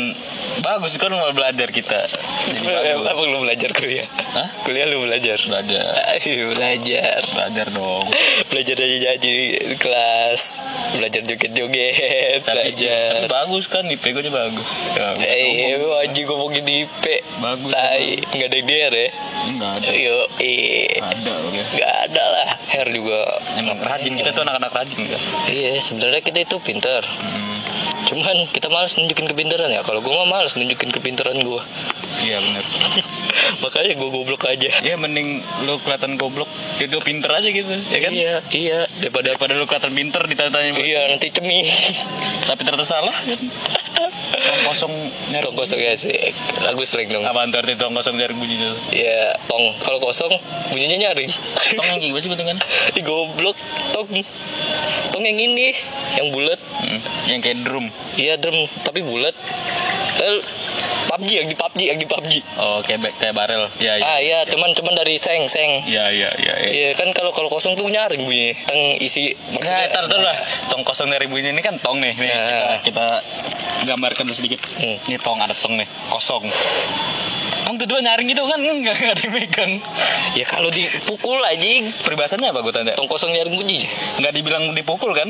bagus 0.61 0.97
kan 0.97 1.09
malah 1.09 1.31
belajar 1.31 1.69
kita 1.69 2.01
Jadi 2.49 2.65
Eh, 2.65 2.97
bagus. 2.97 3.07
Apa 3.09 3.23
lu 3.23 3.39
belajar 3.41 3.71
kuliah? 3.73 4.09
Hah? 4.35 4.49
Kuliah 4.63 4.87
lu 4.87 5.01
belajar? 5.01 5.39
Belajar. 5.41 5.85
Ayo 6.13 6.53
belajar 6.53 7.21
Belajar 7.25 7.67
dong. 7.71 8.07
Belajar 8.49 8.77
aja 8.77 9.11
di 9.17 9.35
kelas 9.77 10.43
Belajar 10.97 11.23
joget-joget 11.23 12.43
Tapi, 12.43 12.75
Belajar 12.75 13.11
tapi 13.19 13.29
bagus 13.29 13.65
kan 13.67 13.85
IP 13.85 14.05
gue 14.09 14.23
nya 14.23 14.33
bagus. 14.33 14.69
Ya, 14.93 15.07
nggak 15.15 15.29
Eh, 15.29 15.77
lu 15.77 15.89
anjing 15.97 16.27
ngomongin 16.27 16.63
di 16.63 16.75
IP 16.85 17.05
Bagus, 17.39 17.71
Tai, 17.71 18.07
nggak 18.35 18.49
ada 18.49 18.57
yang 18.57 18.67
DR 18.67 18.93
ya? 18.93 19.09
Enggak 19.49 19.71
ada. 19.79 19.89
Yo, 19.91 20.19
eh 20.41 20.99
Ada 20.99 21.33
oke. 21.39 21.61
Nggak 21.75 21.95
ada 22.05 22.25
lah 22.29 22.49
Hair 22.69 22.89
juga 22.91 23.21
Emang 23.57 23.79
rajin 23.81 24.13
kita 24.13 24.31
tuh 24.31 24.43
anak-anak 24.43 24.73
rajin 24.75 25.01
kan. 25.05 25.21
Iya, 25.49 25.79
sebenarnya 25.79 26.21
kita 26.21 26.39
itu 26.43 26.57
pinter 26.59 27.03
Hmm. 27.09 27.48
Cuman 28.09 28.49
kita 28.49 28.73
males 28.73 28.97
nunjukin 28.97 29.29
kepintaran 29.29 29.69
ya 29.69 29.85
Kalau 29.85 30.01
gue 30.01 30.09
mah 30.09 30.25
males 30.25 30.57
nunjukin 30.57 30.89
kepintaran 30.89 31.37
gue 31.45 31.63
Iya 32.25 32.41
benar. 32.41 32.65
Makanya 33.69 33.95
gue 33.95 34.09
goblok 34.11 34.49
aja 34.49 34.71
Ya 34.81 34.97
mending 34.97 35.45
lu 35.69 35.77
kelihatan 35.85 36.17
goblok, 36.17 36.49
itu 36.81 36.99
pinter 37.05 37.31
aja 37.31 37.47
gitu, 37.47 37.69
ya 37.69 38.01
kan? 38.01 38.13
Iya, 38.17 38.35
iya 38.51 38.79
Daripada 38.99 39.37
Daripada 39.37 39.53
lu 39.61 39.69
kelihatan 39.69 39.93
pinter 39.93 40.23
ditanya 40.25 40.73
Iya, 40.73 41.13
nanti 41.13 41.31
cemi 41.31 41.63
tapi 42.49 42.65
ternyata 42.65 42.87
salah 42.89 43.13
kan? 43.13 43.39
Tong 43.99 44.63
kosong 44.71 44.93
nyari 45.35 45.43
Tong 45.43 45.57
kosong 45.59 45.81
ya 45.83 45.93
sih. 45.99 46.15
Lagu 46.63 46.83
slang 46.87 47.11
dong. 47.11 47.25
Apa 47.27 47.45
arti 47.49 47.75
tong 47.75 47.95
kosong 47.95 48.15
nyari 48.15 48.35
bunyi 48.35 48.57
itu? 48.57 48.73
Ya, 48.95 49.35
tong. 49.51 49.75
Kalau 49.83 49.99
kosong 49.99 50.33
bunyinya 50.71 51.11
nyaring. 51.11 51.31
Tong 51.75 51.87
yang 51.87 52.01
gimana 52.01 52.23
sih 52.23 52.31
bentukan? 52.31 52.57
Ih 52.99 53.05
goblok. 53.05 53.57
Tong. 53.93 54.09
Tong 55.11 55.25
yang 55.25 55.39
ini 55.39 55.75
Yang 56.17 56.29
bulat. 56.31 56.61
Hmm, 56.61 57.01
yang 57.31 57.41
kayak 57.43 57.59
drum. 57.67 57.87
Iya 58.15 58.39
drum. 58.39 58.57
Tapi 58.87 59.03
bulat 59.03 59.35
PUBG 61.09 61.31
yang 61.41 61.49
di 61.49 61.57
PUBG 61.57 61.81
Yang 61.89 61.99
di 62.05 62.07
PUBG 62.07 62.33
Oh, 62.61 62.79
kayak 62.85 63.01
kayak 63.17 63.35
barel. 63.35 63.65
Iya, 63.81 63.99
iya. 63.99 64.05
Ah 64.05 64.19
iya 64.21 64.39
cuman 64.45 64.77
cuman 64.77 64.93
dari 64.95 65.17
seng 65.17 65.49
seng 65.49 65.83
Iya, 65.89 66.13
iya, 66.13 66.31
iya. 66.37 66.55
iya. 66.61 66.71
Iya 66.71 66.89
kan 66.95 67.09
kalau 67.11 67.33
kalau 67.33 67.49
kosong 67.49 67.75
tuh 67.75 67.89
nyaring 67.89 68.23
bunyinya 68.23 68.55
Teng 68.69 68.81
isi 69.01 69.33
Nah, 69.59 69.89
tar 69.89 70.05
dulu 70.07 70.23
lah. 70.23 70.37
Tong 70.69 70.85
kosong 70.85 71.09
dari 71.09 71.25
bunyi 71.27 71.51
ini 71.51 71.63
kan 71.65 71.81
tong 71.81 71.99
nih. 71.99 72.13
Nih, 72.15 72.29
Nah. 72.29 72.45
kita, 72.45 72.69
kita 72.85 73.07
gambarkan 73.87 74.29
sedikit. 74.31 74.61
Hmm. 74.77 74.97
Ini 75.09 75.17
tong 75.19 75.41
ada 75.41 75.55
tong 75.55 75.75
nih, 75.75 75.89
kosong. 76.11 76.45
Tong 77.59 77.77
kedua 77.77 77.99
nyaring 77.99 78.27
gitu 78.27 78.43
kan 78.43 78.59
enggak 78.59 78.97
ada 78.97 79.19
yang 79.19 79.33
megang. 79.33 79.73
Ya 80.33 80.45
kalau 80.45 80.69
dipukul 80.69 81.41
anjing 81.43 81.91
Peribahasanya 81.99 82.51
apa 82.51 82.61
gue 82.61 82.71
tanya? 82.71 82.93
Tong 82.95 83.07
kosong 83.07 83.31
nyaring 83.31 83.55
bunyinya 83.55 83.89
Enggak 84.17 84.33
dibilang 84.33 84.65
dipukul 84.73 85.13
kan? 85.13 85.29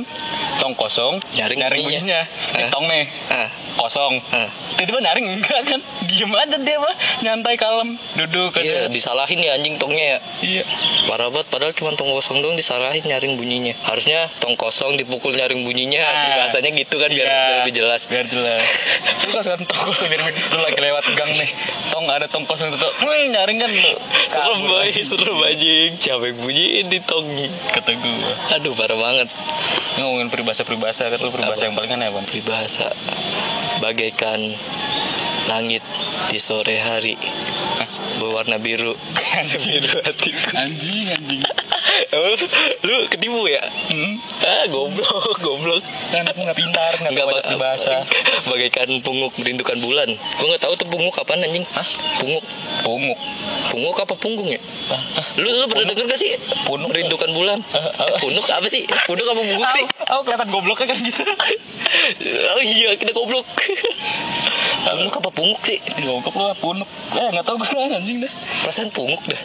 Tong 0.59 0.75
kosong, 0.75 1.19
Nyaring 1.33 1.59
nyaring 1.59 1.81
bunyinya. 1.81 2.03
bunyinya. 2.19 2.23
Ini 2.53 2.63
Ah. 2.63 2.69
tong 2.69 2.87
nih, 2.87 3.05
Ah 3.29 3.49
kosong. 3.79 4.19
Ah. 4.33 4.51
Tiba-tiba 4.75 4.99
nyaring 5.01 5.27
enggak 5.31 5.63
kan? 5.65 5.79
Diem 6.03 6.33
aja 6.33 6.59
dia 6.59 6.79
mah, 6.79 6.95
nyantai 7.21 7.55
kalem, 7.55 7.95
duduk 8.17 8.51
kan. 8.51 8.59
Iya 8.61 8.91
disalahin 8.91 9.39
ya 9.39 9.55
anjing 9.55 9.79
tongnya 9.79 10.05
ya 10.05 10.19
Iya. 10.43 10.63
Parah 11.07 11.31
banget 11.31 11.47
padahal 11.47 11.71
cuma 11.73 11.95
tong 11.95 12.11
kosong 12.11 12.41
dong 12.41 12.55
disalahin 12.55 13.01
nyaring 13.01 13.39
bunyinya 13.39 13.71
Harusnya 13.85 14.27
tong 14.37 14.55
kosong 14.55 14.99
dipukul 14.99 15.31
nyaring 15.33 15.63
bunyinya 15.63 16.03
Ah. 16.03 16.43
Bahasanya 16.43 16.75
gitu 16.75 16.99
kan 16.99 17.07
biar, 17.09 17.23
Iya. 17.23 17.39
biar 17.39 17.57
lebih 17.63 17.75
jelas 17.77 18.01
Biar 18.05 18.27
jelas. 18.27 18.63
Lu 19.23 19.39
kan 19.39 19.59
tong 19.61 19.81
kosong 19.87 20.09
nyaring 20.09 20.27
bunyi. 20.27 20.43
Lu 20.49 20.59
lagi 20.59 20.81
lewat 20.81 21.05
gang 21.15 21.31
nih. 21.33 21.51
Tong 21.89 22.07
ada 22.19 22.27
tong 22.27 22.45
kosong 22.45 22.75
tuh. 22.75 22.93
Hmm, 22.99 23.31
nyaring 23.31 23.63
kan 23.63 23.71
lu. 23.71 23.95
Serem 24.27 24.61
boy, 24.67 24.91
serem 24.91 25.39
Siapa 25.99 26.25
yang 26.27 26.39
bunyiin 26.43 26.87
di 26.91 26.99
tong 27.07 27.25
Kata 27.71 27.95
gua. 27.95 28.59
Aduh 28.59 28.75
parah 28.75 28.99
banget 28.99 29.31
ngomongin 29.99 30.31
peribahasa-peribahasa 30.31 31.11
kan 31.11 31.19
lu 31.19 31.35
peribahasa 31.35 31.67
Apa? 31.67 31.69
yang 31.71 31.77
paling 31.77 31.93
aneh 31.99 32.07
apa? 32.11 32.21
Peribahasa 32.23 32.87
Bagaikan 33.83 34.41
langit 35.51 35.83
di 36.31 36.39
sore 36.39 36.79
hari 36.79 37.19
Berwarna 38.23 38.63
biru 38.63 38.95
Sebiru 39.43 39.91
hatiku 40.07 40.55
Anjing, 40.63 41.07
anjing. 41.15 41.43
Lu 42.83 42.97
ketipu 43.09 43.45
ya? 43.47 43.63
Hmm. 43.91 44.17
Ah 44.41 44.65
goblok, 44.67 45.09
goblok 45.39 45.83
Kan 46.09 46.25
aku 46.25 46.41
nggak 46.41 46.57
pintar, 46.57 46.93
nggak 47.01 47.15
tahu 47.17 47.29
ba- 47.33 47.45
peribahasa. 47.45 48.01
Bagaikan 48.51 48.89
punguk 49.01 49.33
merindukan 49.37 49.77
bulan 49.79 50.09
Gue 50.15 50.47
gak 50.51 50.63
tahu 50.63 50.73
tuh 50.75 50.87
punguk 50.87 51.13
kapan 51.13 51.43
anjing 51.43 51.65
Hah? 51.71 51.89
Punguk 52.17 52.45
Punguk. 52.81 53.19
Punguk 53.69 53.97
apa 53.99 54.15
punggung 54.15 54.49
ya? 54.49 54.61
Ah. 54.89 55.03
Lu 55.37 55.49
lu 55.51 55.67
pernah 55.67 55.85
denger 55.87 56.07
gak 56.07 56.17
sih? 56.17 56.33
Punuk. 56.65 56.89
Merindukan 56.89 57.31
bulan 57.33 57.59
Ah, 57.71 57.85
ah. 57.99 58.09
Eh, 58.09 58.19
Punuk 58.19 58.47
apa 58.47 58.67
sih? 58.67 58.87
Punuk 59.05 59.27
apa 59.27 59.43
punguk 59.43 59.69
sih? 59.75 59.85
Aku 60.09 60.21
kelihatan 60.25 60.49
gobloknya 60.49 60.87
kan 60.87 60.99
gitu. 60.99 61.23
Oh 62.49 62.63
iya 62.63 62.93
kita 62.97 63.13
goblok 63.13 63.45
Punuk 64.85 65.15
apa 65.21 65.31
punguk 65.31 65.61
sih? 65.63 65.79
Goblok 65.99 66.33
lu 66.33 66.47
punuk. 66.57 66.89
Eh 67.15 67.29
nggak 67.29 67.45
tahu 67.45 67.57
gue 67.59 67.69
anjing 67.91 68.19
dah. 68.21 68.33
Perasaan 68.63 68.89
punguk 68.91 69.21
dah 69.25 69.41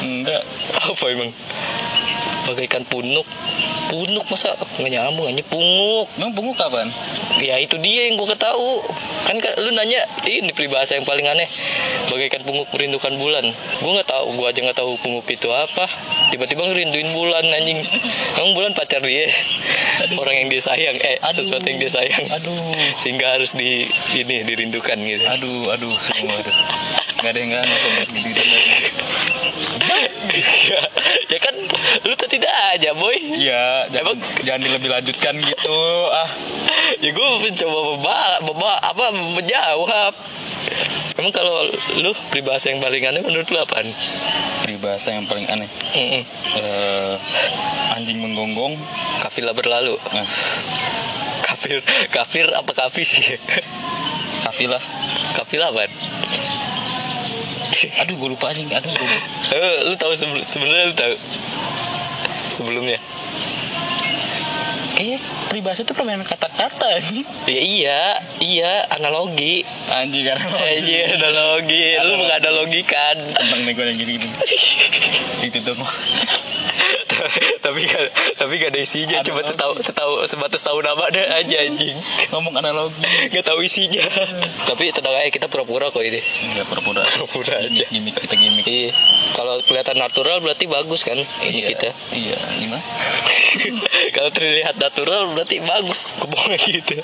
Enggak. 0.00 0.42
Apa 0.90 1.04
emang? 1.08 1.30
Bagaikan 2.40 2.82
punuk 2.82 3.28
Punuk 3.86 4.24
masa 4.26 4.50
nggak 4.74 4.90
nyambung 4.90 5.28
anjing 5.28 5.46
punguk 5.46 6.08
Emang 6.18 6.32
punguk 6.32 6.56
kapan? 6.56 6.88
Ya 7.38 7.60
itu 7.60 7.78
dia 7.78 8.08
yang 8.08 8.16
gue 8.16 8.26
ketahu 8.26 8.80
Kan 9.28 9.38
ka- 9.38 9.60
lu 9.60 9.70
nanya 9.70 10.00
Ini 10.24 10.50
peribahasa 10.50 10.98
yang 10.98 11.04
paling 11.04 11.22
aneh 11.26 11.46
Bagaikan 12.08 12.42
punguk 12.42 12.66
merindukan 12.72 13.12
bulan 13.20 13.44
Gue 13.78 13.90
nggak 13.92 14.08
tahu 14.08 14.34
Gue 14.34 14.46
aja 14.50 14.60
nggak 14.62 14.78
tahu 14.78 14.98
punguk 14.98 15.28
itu 15.28 15.46
apa 15.46 15.84
Tiba-tiba 16.32 16.64
ngerinduin 16.64 17.10
bulan 17.12 17.44
anjing 17.44 17.78
Emang 18.34 18.56
bulan 18.56 18.72
pacar 18.72 19.04
dia 19.04 19.30
Orang 20.16 20.34
yang 20.34 20.48
dia 20.48 20.64
sayang 20.64 20.96
Eh 20.96 21.20
Aduh. 21.20 21.44
sesuatu 21.44 21.68
yang 21.68 21.78
dia 21.78 21.92
sayang 21.92 22.24
Aduh. 22.34 22.56
Sehingga 22.96 23.36
harus 23.36 23.54
di 23.54 23.84
Ini 24.16 24.42
dirindukan 24.42 24.96
gitu 24.98 25.22
Aduh, 25.28 25.70
aduh, 25.70 25.94
semua 26.08 26.34
aduh. 26.34 26.56
Gak 27.20 27.30
ada 27.30 27.38
yang 27.38 27.50
nggak 27.52 27.64
gitu. 28.16 28.42
Ya, 30.66 30.80
ya 31.26 31.38
kan 31.38 31.54
Lu 32.02 32.14
tadi 32.14 32.36
dah 32.36 32.74
aja 32.74 32.90
boy 32.92 33.16
Iya, 33.16 33.88
jangan, 33.88 34.14
Emang? 34.14 34.18
jangan 34.42 34.60
dilebih 34.62 34.90
lanjutkan 34.90 35.34
gitu. 35.38 35.78
Ah, 36.10 36.28
Ya 36.98 37.10
gue 37.10 37.26
mencoba 37.40 37.78
meba, 37.90 38.16
meba, 38.42 38.72
apa 38.80 39.04
menjawab 39.34 40.12
Emang 41.16 41.32
kalau 41.32 41.66
lu 41.96 42.10
peribahasa 42.30 42.70
yang 42.70 42.80
paling 42.80 43.02
aneh 43.02 43.20
menurut 43.20 43.44
lu 43.44 43.58
apaan? 43.58 43.88
peribahasa 44.60 45.10
yang 45.10 45.24
paling 45.24 45.44
aneh. 45.46 45.66
Mm-mm. 45.92 46.22
Eh, 46.54 47.14
anjing 47.90 48.20
menggonggong. 48.20 48.76
Kafilah 49.18 49.50
berlalu 49.50 49.96
Nah, 50.10 50.24
Kafir 51.42 51.80
Kafir 52.08 52.46
apa 52.50 52.70
kafi 52.70 53.02
sih? 53.02 53.20
kafilah. 54.42 54.80
Kafilah 55.34 55.68
apaan? 55.68 55.90
Aduh, 57.98 58.14
gue 58.14 58.28
lupa 58.30 58.48
anjing. 58.48 58.68
Aduh, 58.68 58.88
gue 58.88 59.00
lupa. 59.00 59.26
Eh, 59.50 59.76
lu 59.84 59.94
tahu 59.96 60.12
sebel- 60.12 60.42
sebenarnya 60.42 60.84
lu 60.86 60.94
tahu 60.94 61.14
sebelumnya 62.50 62.98
Kayaknya 64.92 65.18
peribahasa 65.48 65.80
itu 65.80 65.94
permainan 65.94 66.22
kata-kata 66.22 66.86
anjing. 66.92 67.24
ya 67.46 67.56
iya 67.58 68.00
iya 68.38 68.72
analogi 68.90 69.64
Anjing 69.88 70.28
kan. 70.28 70.36
Iya 70.60 71.16
analogi 71.16 71.82
lu 71.98 72.12
bukan 72.16 72.36
analogi 72.36 72.80
kan 72.84 73.16
Seneng 73.32 73.64
nih 73.64 73.72
gue 73.72 73.84
yang 73.86 73.96
gini-gini. 73.96 74.28
Itu 75.40 75.58
tuh. 75.62 75.76
tapi 77.64 77.80
gak 77.84 78.02
tapi 78.34 78.52
gak 78.56 78.70
ada 78.70 78.80
isinya 78.80 79.18
cuma 79.20 79.40
setahu 79.40 79.76
setahu 79.76 80.12
sebatas 80.24 80.60
tahu 80.60 80.80
nama 80.80 81.04
deh 81.08 81.22
aja 81.24 81.56
anjing 81.62 81.96
Ngomong 82.30 82.54
analogi. 82.56 83.00
Gak 83.28 83.42
tahu 83.42 83.60
isinya 83.60 84.06
Tapi 84.64 84.90
tenang 84.90 85.12
aja 85.12 85.28
kita 85.28 85.46
pura-pura 85.46 85.88
kok 85.88 85.98
ini 85.98 86.20
Enggak 86.46 86.66
pura-pura. 86.66 87.02
Pura-pura 87.02 87.54
aja 87.58 87.68
Gimik, 87.68 87.88
gimik, 87.90 88.14
kita 88.18 88.34
gimik. 88.34 88.64
Iya 88.64 88.90
Kalau 89.32 89.58
kelihatan 89.62 89.96
natural 89.96 90.38
berarti 90.38 90.64
bagus 90.64 91.02
kan 91.02 91.18
Ini 91.18 91.50
Iya. 91.50 91.66
kita 91.68 91.88
Iya, 92.12 92.36
gimana? 92.56 92.82
Kalau 94.14 94.30
terlihat 94.30 94.76
natural 94.76 95.22
berarti 95.32 95.56
bagus 95.60 96.00
Kebohongan 96.18 96.60
gitu 96.62 96.96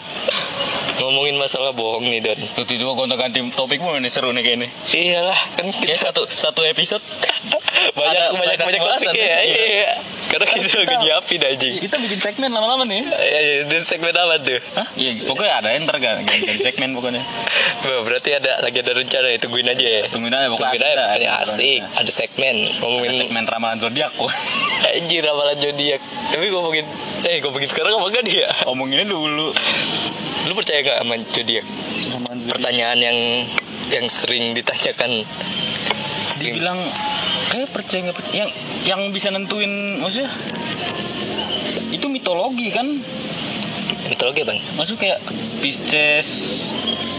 Ngomongin 0.97 1.37
masalah 1.37 1.71
bohong 1.71 2.07
nih 2.07 2.23
Dan 2.23 2.39
Tuh 2.55 2.65
tiba 2.65 2.89
gue 2.89 3.05
untuk 3.05 3.19
ganti 3.19 3.43
topik 3.51 3.79
mulu 3.79 3.99
nih 3.99 4.09
seru 4.09 4.31
nih 4.31 4.43
kayaknya. 4.43 4.69
Iyalah 4.91 5.41
kan 5.55 5.67
kita 5.69 6.09
satu 6.09 6.25
satu 6.27 6.65
episode 6.65 7.03
banyak 7.99 8.17
ada 8.17 8.33
banyak 8.33 8.57
banyak 8.57 8.81
banyak 8.81 8.83
topik 9.05 9.13
ya. 9.13 9.27
ya. 9.27 9.39
Iya. 9.43 9.65
iya. 9.67 9.91
Karena 10.27 10.47
kita 10.51 10.83
lagi 10.83 10.97
nyiapin 11.07 11.41
anjing. 11.41 11.75
kita 11.79 11.97
bikin 12.03 12.19
segmen 12.19 12.51
lama-lama 12.51 12.83
nih. 12.83 13.03
Ya, 13.07 13.41
ya, 13.41 13.53
di 13.71 13.77
segmen 13.81 14.11
apa 14.11 14.43
tuh? 14.43 14.59
Hah? 14.75 14.87
Iya, 14.99 15.11
pokoknya 15.31 15.53
ada 15.63 15.69
yang 15.71 15.87
ntar 15.87 15.97
kan 16.03 16.19
ganti 16.27 16.59
segmen 16.59 16.93
pokoknya. 16.99 17.23
Wah, 17.87 18.01
berarti 18.03 18.31
ada 18.35 18.53
lagi 18.61 18.79
ada 18.83 18.93
rencana 18.93 19.27
ya 19.31 19.39
tungguin 19.39 19.69
aja 19.71 19.87
ya. 19.87 20.03
Tungguin 20.11 20.35
aja 20.35 20.51
pokoknya 20.51 20.67
Tungguin 20.77 20.83
aja, 20.83 20.95
ada, 20.99 21.05
ada 21.15 21.27
asik. 21.47 21.81
Ada 21.95 22.11
segmen 22.11 22.57
Ada 22.67 22.79
ngomongin 22.83 23.11
segmen 23.15 23.45
ramalan 23.47 23.79
zodiak 23.79 24.11
kok. 24.13 24.31
anjir 24.99 25.23
ramalan 25.23 25.57
zodiak. 25.57 26.01
Tapi 26.35 26.45
ngomongin 26.51 26.85
eh 27.23 27.37
ngomongin 27.41 27.69
sekarang 27.71 27.93
apa 27.95 28.07
enggak 28.11 28.25
dia? 28.27 28.49
Omonginnya 28.67 29.07
dulu. 29.07 29.55
Lu 30.47 30.53
percaya 30.55 30.79
gak 30.83 31.07
sama 31.07 31.15
zodiak? 31.23 31.65
Pertanyaan 32.51 32.99
yang 32.99 33.19
yang 33.95 34.07
sering 34.11 34.53
ditanyakan. 34.59 35.23
Dibilang 36.37 36.79
kayak 37.53 37.69
percaya 37.71 38.01
nggak 38.09 38.17
percaya? 38.17 38.35
Yang 38.45 38.51
yang 38.87 39.01
bisa 39.15 39.29
nentuin 39.31 40.03
maksudnya? 40.03 40.31
Itu 41.95 42.07
mitologi 42.11 42.69
kan? 42.75 42.87
Mitologi 44.07 44.43
bang. 44.47 44.59
maksud 44.79 44.97
kayak 44.99 45.19
Pisces 45.59 46.29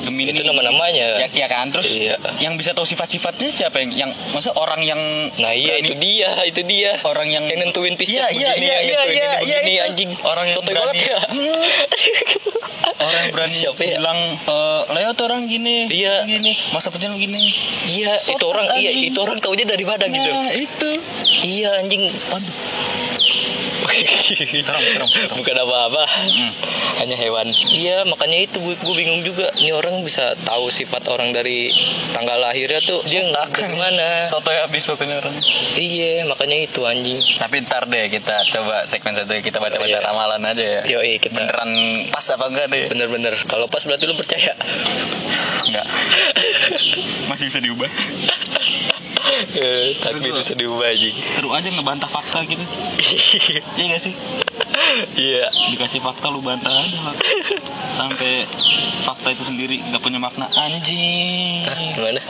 Gemini 0.08 0.32
Itu 0.32 0.44
nama-namanya. 0.44 1.08
ya, 1.20 1.28
ya 1.28 1.48
kan 1.48 1.68
terus 1.68 1.88
Iya. 1.90 2.16
yang 2.40 2.56
bisa 2.56 2.72
tahu 2.72 2.84
sifat-sifatnya 2.84 3.50
siapa 3.50 3.78
yang 3.78 3.92
yang 3.98 4.12
maksudnya 4.32 4.56
orang 4.56 4.82
yang 4.82 5.02
Nah 5.38 5.52
iya 5.52 5.76
berani- 5.76 5.84
itu 5.84 5.94
dia, 5.98 6.30
itu 6.44 6.62
dia. 6.64 6.92
orang 7.04 7.28
yang 7.28 7.44
yang 7.46 7.60
nentuin 7.60 7.94
Pisces 7.94 8.16
Iya, 8.16 8.26
iya, 8.30 8.50
begini, 8.50 8.64
iya, 8.64 8.74
yang 8.74 8.82
iya, 8.82 9.02
iya, 9.04 9.28
iya, 9.44 9.58
begini 9.60 9.74
itu. 9.74 9.86
anjing. 9.86 10.10
Orang 10.24 10.46
yang 10.46 10.56
Sotoy 10.56 10.70
berani. 10.70 10.86
banget 10.88 10.98
ya. 11.04 11.18
orang 12.98 13.20
yang 13.20 13.32
berani 13.32 13.56
Siapa 13.58 13.78
ya? 13.80 13.96
bilang 13.96 14.20
eh, 14.40 14.82
Leo 14.90 15.10
tuh 15.14 15.26
orang 15.26 15.42
gini 15.46 15.76
Iya. 15.88 16.16
gini 16.24 16.52
masa 16.72 16.88
pencen 16.88 17.14
gini 17.16 17.52
Iya, 17.86 18.14
itu 18.18 18.32
Sotoy, 18.34 18.50
orang 18.50 18.66
iya 18.76 18.90
anjing. 18.90 19.12
itu 19.12 19.20
orang 19.20 19.38
taunya 19.38 19.66
dari 19.66 19.84
mana 19.84 20.06
gitu. 20.08 20.30
nah 20.30 20.50
itu 20.52 20.90
Iya 21.40 21.70
anjing. 21.78 22.04
Aduh. 22.08 22.54
serem 24.66 24.82
serem 24.84 25.08
serem 25.10 25.36
Bukan 25.36 25.56
apa-apa. 25.58 26.04
Hanya 26.98 27.16
hewan. 27.16 27.46
Iya, 27.70 28.04
makanya 28.04 28.38
itu 28.42 28.58
gue, 28.58 28.76
gue 28.76 28.96
bingung 28.96 29.22
juga. 29.22 29.46
Ini 29.56 29.72
orang 29.72 30.02
bisa 30.02 30.34
tahu 30.42 30.68
sifat 30.68 31.06
orang 31.08 31.30
dari 31.30 31.70
tanggal 32.12 32.38
lahirnya 32.38 32.82
tuh 32.82 33.00
dia 33.04 33.22
nggak 33.24 33.48
dari 33.54 33.76
mana. 33.76 34.08
sotoy 34.32 34.58
habis 34.58 34.84
pokoknya 34.84 35.20
orang 35.20 35.36
Iya, 35.74 36.26
makanya 36.26 36.58
itu 36.60 36.82
anjing. 36.84 37.20
tapi 37.38 37.62
ntar 37.62 37.86
deh 37.86 38.10
kita 38.10 38.34
coba 38.50 38.82
segmen 38.84 39.14
satu 39.14 39.38
kita 39.38 39.58
baca-baca 39.58 39.88
Iya. 39.90 40.02
ramalan 40.02 40.42
aja 40.44 40.66
ya 40.66 40.82
Yoi, 40.90 41.18
kita 41.18 41.34
beneran 41.34 41.70
pas 42.10 42.26
apa 42.26 42.46
enggak 42.48 42.68
deh 42.68 42.84
bener-bener. 42.88 43.34
Kalau 43.46 43.68
pas 43.68 43.80
berarti 43.80 44.04
lu 44.04 44.14
percaya. 44.14 44.52
enggak 45.64 45.86
masih 47.30 47.46
bisa 47.46 47.60
diubah 47.60 47.90
Eh, 49.38 49.94
Takdir 49.96 50.34
bisa 50.34 50.54
diubah 50.54 50.88
anjing. 50.88 51.14
seru 51.14 51.50
aja 51.52 51.68
ngebantah 51.68 52.06
fakta 52.06 52.42
gitu 52.44 52.64
iya 53.78 53.86
gak 53.90 54.02
sih 54.02 54.14
Iya. 55.14 55.46
dikasih 55.74 56.00
fakta 56.00 56.30
lu 56.30 56.40
bantah 56.40 56.70
aja 56.72 57.12
sampai 57.94 58.46
fakta 59.04 59.30
itu 59.30 59.44
sendiri 59.44 59.78
nggak 59.84 60.00
punya 60.00 60.18
makna 60.18 60.46
anjing 60.50 61.66
Gimana? 61.94 62.22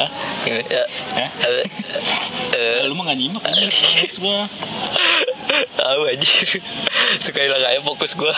Gimana? 0.43 0.63
Ya. 0.67 0.83
Hah? 1.15 1.29
Eh, 2.47 2.87
lu 2.87 2.95
mah 2.95 3.05
gak 3.05 3.19
nyimak 3.19 3.43
semua 4.09 4.47
Tahu 5.77 6.01
anjir. 6.05 6.61
Sekali 7.17 7.47
lagi 7.47 7.65
aja 7.67 7.81
fokus 7.81 8.13
gua. 8.13 8.33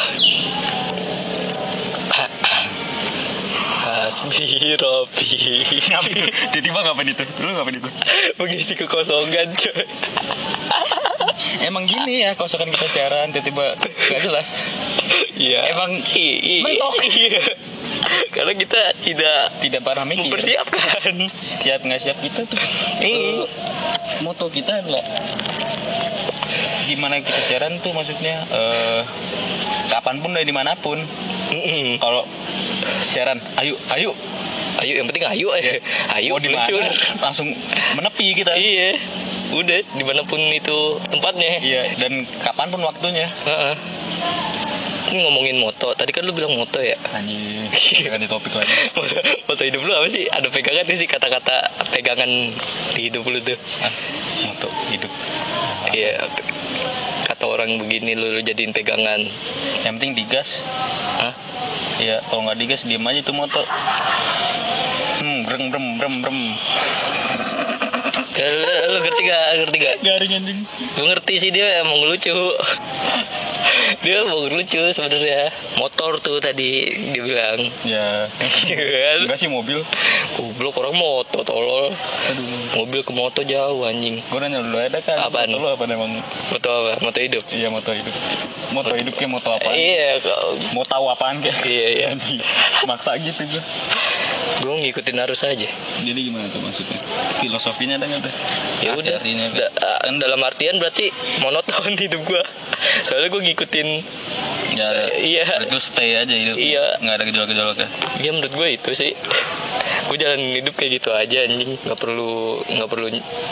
Hasbi 4.08 4.80
Robi. 4.80 5.28
Tiba-tiba 6.56 6.80
ngapain 6.86 7.10
itu? 7.12 7.24
Lu 7.44 7.52
ngapain 7.52 7.76
itu? 7.76 7.90
Mengisi 8.40 8.74
kekosongan 8.80 9.52
coy 9.56 9.84
emang 11.66 11.86
gini 11.86 12.26
ya 12.26 12.34
kosokan 12.34 12.70
kita 12.74 12.88
siaran 12.90 13.30
tiba-tiba 13.30 13.78
gak 14.10 14.22
jelas. 14.26 14.58
Iya. 15.38 15.72
Emang 15.74 15.92
i, 16.18 16.26
i, 16.40 16.56
mentok. 16.66 16.94
Iya. 17.06 17.42
Karena 18.34 18.54
kita 18.56 18.82
tidak 19.04 19.40
tidak 19.62 19.82
pernah 19.84 20.06
mikir. 20.08 20.34
mempersiapkan. 20.34 21.16
Siap 21.30 21.80
nggak 21.84 22.00
siap 22.02 22.18
kita 22.20 22.48
tuh. 22.48 22.60
Iya. 23.04 23.44
eh, 23.44 23.48
moto 24.26 24.48
kita 24.50 24.82
adalah 24.82 25.04
gimana 26.90 27.22
kita 27.22 27.42
siaran 27.46 27.78
tuh 27.86 27.94
maksudnya 27.94 28.36
eh 28.50 29.02
kapan 29.94 30.22
pun 30.22 30.34
dari 30.34 30.48
di 30.48 30.56
mana 30.56 30.74
pun. 30.80 30.98
Mm-mm. 31.50 31.98
kalau 31.98 32.22
siaran 33.04 33.40
ayo 33.58 33.76
ayo 33.94 34.12
Ayo 34.80 34.96
yang 34.96 35.12
penting 35.12 35.28
ayo 35.28 35.52
aja 35.52 35.76
Ayo 36.16 36.32
mau 36.32 36.40
mana? 36.40 36.64
meluncur. 36.64 36.80
Langsung 37.20 37.52
menepi 38.00 38.32
kita. 38.32 38.56
Iya. 38.56 38.96
Udah 39.52 39.76
di 39.84 40.04
mana 40.08 40.24
pun 40.24 40.40
itu 40.40 40.96
tempatnya. 41.12 41.60
Iya 41.60 41.84
dan 42.00 42.24
kapan 42.40 42.72
pun 42.72 42.88
waktunya. 42.88 43.28
Heeh. 43.28 43.76
Ini 45.10 45.26
ngomongin 45.26 45.58
moto 45.58 45.90
Tadi 45.94 46.14
kan 46.14 46.22
lu 46.22 46.32
bilang 46.32 46.54
moto 46.54 46.78
ya 46.78 46.94
anjing 47.12 47.66
ganti 48.06 48.26
topik 48.26 48.54
lagi 48.54 48.70
Moto, 48.98 49.16
moto 49.46 49.62
hidup 49.62 49.82
lu 49.82 49.92
apa 49.92 50.08
sih? 50.08 50.26
Ada 50.26 50.48
pegangan 50.48 50.86
sih 50.86 51.06
kata-kata 51.06 51.56
pegangan 51.90 52.30
di 52.94 53.02
hidup 53.10 53.26
lu 53.26 53.42
tuh? 53.42 53.58
ah, 53.82 53.94
moto 54.46 54.70
hidup 54.90 55.12
Iya 55.90 56.22
Kata 57.26 57.46
orang 57.46 57.78
begini 57.78 58.14
lu, 58.14 58.34
lu 58.34 58.42
jadiin 58.42 58.70
pegangan 58.70 59.22
yang 59.82 59.98
penting 59.98 60.14
digas 60.14 60.62
Hah? 61.20 61.34
Iya, 62.00 62.24
kalau 62.24 62.48
nggak 62.48 62.56
digas 62.58 62.88
diem 62.88 63.04
aja 63.04 63.20
tuh 63.20 63.36
moto. 63.36 63.60
Hmm, 65.20 65.44
brem 65.44 65.68
brem 65.68 66.00
brem 66.00 66.16
brem. 66.24 66.40
Eh, 68.40 68.52
Lu, 68.56 68.72
lu 68.96 68.98
ngerti 69.04 69.22
gak? 69.28 69.48
Ngerti 69.60 69.78
gak? 69.84 69.96
Garing 70.00 70.32
anjing. 70.32 70.60
Gue 70.96 71.06
ngerti 71.12 71.34
sih 71.36 71.52
dia 71.52 71.84
emang 71.84 72.00
lucu 72.00 72.32
Dia 74.04 74.24
emang 74.24 74.50
lucu 74.52 74.82
sebenarnya 74.92 75.50
Motor 75.78 76.22
tuh 76.22 76.38
tadi 76.40 76.94
dia 77.14 77.22
bilang 77.24 77.60
Ya. 77.86 78.28
Kan? 78.70 79.18
Enggak 79.26 79.40
sih 79.40 79.50
mobil. 79.50 79.82
Goblok 80.38 80.76
orang 80.82 80.96
moto 80.96 81.42
tolol 81.44 81.92
Aduh. 82.32 82.84
Mobil 82.84 83.02
ke 83.02 83.12
moto 83.12 83.42
jauh 83.44 83.82
anjing 83.88 84.18
Gue 84.30 84.40
nanya 84.40 84.62
dulu 84.62 84.78
ada 84.78 85.00
kan. 85.02 85.18
Apaan? 85.26 85.52
Moto 85.52 85.62
lu 85.62 85.68
apa 85.74 85.84
emang? 85.90 86.12
Moto 86.54 86.70
apa? 86.70 86.92
Moto 87.02 87.20
hidup 87.20 87.44
Iya 87.52 87.68
moto 87.74 87.92
hidup. 87.92 88.16
Moto 88.76 88.92
hidup 88.96 89.14
kayak 89.18 89.32
moto 89.32 89.50
apaan? 89.52 89.76
Iya 89.76 90.22
Mau 90.78 90.86
tahu 90.86 91.10
apaan 91.10 91.42
kayak? 91.42 91.58
Iya, 91.66 91.88
iya. 91.94 92.10
Maksa 92.90 93.18
gitu 93.20 93.46
gue. 93.46 93.64
Gue 94.60 94.74
ngikutin 94.84 95.18
arus 95.24 95.42
aja 95.48 95.70
Jadi 96.04 96.20
gimana 96.20 96.46
tuh 96.52 96.60
maksudnya? 96.60 97.00
Filosofinya 97.40 97.96
ada 97.96 98.06
nggak 98.06 98.22
tuh? 98.24 98.34
ya 98.80 98.92
udah. 98.96 99.20
Da- 99.56 99.74
ah, 99.84 100.00
dalam 100.16 100.40
artian 100.44 100.80
berarti 100.80 101.12
monoton 101.40 101.96
hidup 102.04 102.24
gua 102.24 102.44
soalnya 103.04 103.28
gue 103.32 103.42
ngikutin 103.52 103.90
Ya, 104.70 105.12
iya. 105.20 105.44
Berarti 105.44 105.76
lu 105.76 105.82
stay 105.82 106.16
aja 106.16 106.32
hidup. 106.32 106.56
Iya. 106.56 107.02
Nggak 107.04 107.16
ada 107.20 107.24
gejolak-gejolak 107.28 107.78
ya. 107.84 107.88
ya 108.24 108.32
menurut 108.32 108.54
gue 108.54 108.68
itu 108.80 108.90
sih 108.96 109.12
gue 110.10 110.18
jalanin 110.18 110.62
hidup 110.62 110.74
kayak 110.74 111.02
gitu 111.02 111.10
aja 111.14 111.46
anjing 111.46 111.78
nggak 111.86 112.00
perlu 112.00 112.58
nggak 112.66 112.90
perlu 112.90 113.08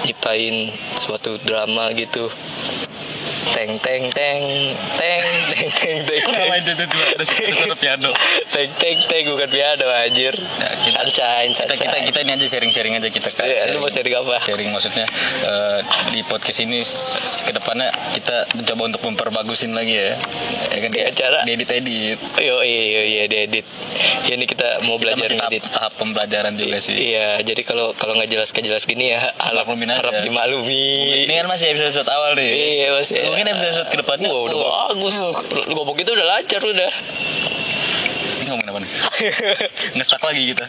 nyiptain 0.08 0.74
suatu 0.98 1.38
drama 1.46 1.93
gitu 1.93 2.26
teng 3.49 3.71
teng 3.77 4.03
teng 4.10 4.41
teng 4.95 5.21
teng 5.47 5.99
teng 6.03 6.23
teng 6.25 6.63
tuh 6.67 6.75
tuh? 6.77 7.01
Ada 7.07 7.23
ada 7.23 7.23
suara 7.53 7.75
piano. 7.75 8.10
teng 8.49 8.69
teng 8.73 8.97
teng 9.03 9.23
bukan 9.27 9.47
piano 9.47 9.86
anjir 9.88 10.33
Nah, 10.33 10.71
kita- 10.79 11.01
sunshine 11.01 11.51
kita 11.51 11.73
kita 11.75 11.97
kita 12.03 12.19
ini 12.21 12.31
aja 12.33 12.45
sharing-sharing 12.47 12.93
aja 12.95 13.07
kita 13.07 13.29
kan. 13.29 13.45
Lu 13.71 13.79
mau 13.79 13.89
sharing 13.89 14.15
apa? 14.15 14.38
Sharing 14.41 14.69
maksudnya 14.69 15.05
eh, 15.43 15.79
di 16.10 16.21
podcast 16.23 16.60
ini 16.60 16.81
ke 17.43 17.51
depannya 17.51 17.89
kita 18.13 18.36
mencoba 18.53 18.81
untuk 18.88 19.01
memperbagusin 19.03 19.71
lagi 19.71 19.95
ya. 19.95 20.13
Ya 20.69 20.77
kan 20.79 20.89
Kayak 20.91 21.13
cara- 21.15 21.43
edit 21.45 21.69
edit. 21.69 22.17
Yo 22.38 22.62
iya 22.62 22.81
iya 22.83 23.01
iya 23.03 23.23
diedit. 23.25 23.65
Ya 24.25 24.36
ini 24.36 24.45
kita 24.45 24.83
mau 24.83 24.95
Kita 24.95 25.15
belajar 25.15 25.29
tahap, 25.29 25.49
ngedit. 25.49 25.63
tahap 25.65 25.91
pembelajaran 25.95 26.53
juga 26.53 26.77
sih. 26.77 26.95
Iya, 27.13 27.39
jadi 27.41 27.62
kalau 27.63 27.93
kalau 27.93 28.13
nggak 28.13 28.29
jelas 28.29 28.51
nggak 28.51 28.65
jelas 28.65 28.83
gini 28.83 29.12
ya 29.12 29.19
harap 29.39 29.65
harap 29.67 30.15
dimaklumi. 30.21 31.25
Ini 31.25 31.33
kan 31.36 31.47
masih 31.47 31.71
episode 31.71 32.07
awal 32.07 32.36
nih. 32.36 32.51
Iya 32.51 32.88
masih. 32.93 33.15
Mungkin 33.38 33.54
episode 33.54 33.89
ke 33.93 33.97
depannya. 34.02 34.34
Wah 34.34 34.50
udah 34.50 34.58
oh, 34.58 34.89
bagus. 34.97 35.13
Lu 35.69 35.78
ngomong 35.78 35.93
gitu 35.93 36.10
udah 36.10 36.26
lancar 36.26 36.58
udah. 36.58 36.89
Ini 38.41 38.50
ngomongin 38.50 38.69
apa 38.73 38.80
nih? 38.82 38.91
Ngestak 40.02 40.21
lagi 40.26 40.41
kita. 40.58 40.65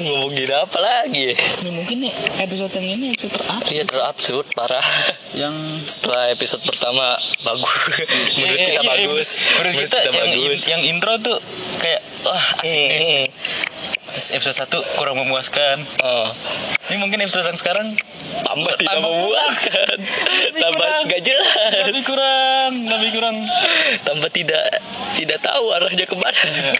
Ngomongin 0.00 0.48
apa 0.56 0.78
lagi? 0.80 1.36
Ini 1.36 1.68
mungkin 1.68 2.08
nih 2.08 2.12
episode 2.48 2.72
yang 2.80 2.96
ini 2.96 3.12
episode 3.12 3.36
terakhir 3.36 3.68
Iya 3.76 3.84
terabsurd 3.84 4.46
parah. 4.56 4.80
yang 5.36 5.52
Setelah 5.84 6.32
episode 6.32 6.64
pertama 6.64 7.20
bagus, 7.44 7.76
menurut 8.40 8.56
kita 8.64 8.82
bagus, 8.88 9.28
Menurut 9.60 9.74
kita, 9.84 9.98
yang, 10.00 10.16
bagus. 10.16 10.60
yang 10.64 10.80
intro 10.80 11.12
tuh 11.20 11.44
kayak 11.76 12.00
wah 12.24 12.44
asik 12.64 12.88
nih. 12.88 13.28
Terus 14.14 14.28
episode 14.30 14.56
1 14.70 14.96
kurang 14.96 15.16
memuaskan. 15.16 15.82
Oh, 16.00 16.30
Ini 16.84 16.96
mungkin 16.96 17.18
episode 17.18 17.42
yang 17.44 17.56
sekarang 17.56 17.90
tambah 18.40 18.74
tidak 18.76 18.94
Tambah- 18.94 19.10
memuaskan, 19.10 19.96
tambah 20.62 20.78
kurang. 20.78 21.02
nggak 21.04 21.22
jelas, 21.22 21.82
lebih 21.84 22.04
kurang, 22.04 22.72
lebih 22.84 23.10
kurang. 23.10 23.36
tambah 24.02 24.30
tidak 24.30 24.62
tidak 25.14 25.38
tahu 25.40 25.64
arahnya 25.72 26.04
ke 26.04 26.14
mana. 26.14 26.42
Ya, 26.44 26.72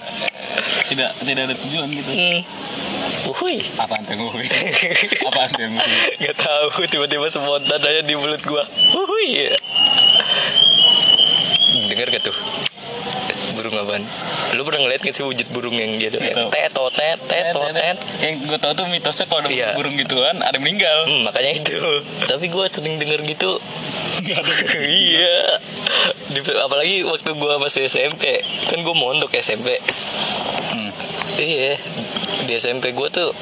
tidak 0.86 1.10
tidak 1.18 1.42
ada 1.44 1.54
tujuan 1.58 1.88
gitu. 1.90 2.10
Hmm. 2.10 2.38
Uhuy. 3.24 3.56
Apaan 3.74 4.04
tuh 4.04 4.14
gue? 4.14 4.44
Apaan 5.28 5.48
tuh 5.48 5.64
gue? 5.64 5.80
Gak 6.20 6.36
tahu 6.36 6.84
tiba-tiba 6.86 7.26
spontan 7.26 7.80
aja 7.80 8.04
di 8.04 8.14
mulut 8.14 8.44
gua. 8.44 8.60
Uhuy. 8.92 9.48
Dengar 11.88 12.08
gak 12.10 12.22
tuh? 12.22 12.36
Burung 13.64 13.80
apaan? 13.80 14.04
Lu 14.52 14.60
pernah 14.60 14.84
ngeliat 14.84 15.00
gak 15.00 15.16
sih 15.16 15.24
wujud 15.24 15.48
burung 15.48 15.72
yang 15.72 15.96
gitu? 15.96 16.20
Nggak 16.20 16.36
tahu. 16.36 16.52
Tet, 16.52 17.16
tet, 17.24 17.48
tet, 17.48 17.72
tet. 17.72 17.96
Yang 18.20 18.44
gue 18.44 18.58
tau 18.60 18.76
tuh 18.76 18.84
mitosnya 18.92 19.24
kalau 19.24 19.40
ada 19.40 19.48
Iya. 19.48 19.72
burung 19.72 19.96
gituan 19.96 20.36
ada 20.36 20.52
yang 20.52 20.68
meninggal. 20.68 21.08
Hmm, 21.08 21.24
makanya 21.24 21.56
itu. 21.56 21.72
Tapi 22.28 22.52
gua 22.52 22.68
sering 22.68 23.00
denger 23.00 23.24
gitu. 23.24 23.56
Iya. 24.84 25.36
Apalagi 26.60 27.08
waktu 27.08 27.30
gua 27.34 27.56
masih 27.56 27.88
SMP. 27.88 28.44
Kan 28.68 28.84
gua 28.84 28.92
mondok 28.92 29.32
SMP. 29.32 29.80
Hmm. 30.68 30.92
Iya. 31.40 31.80
Di 32.44 32.52
SMP 32.60 32.92
gua 32.92 33.08
tuh 33.08 33.32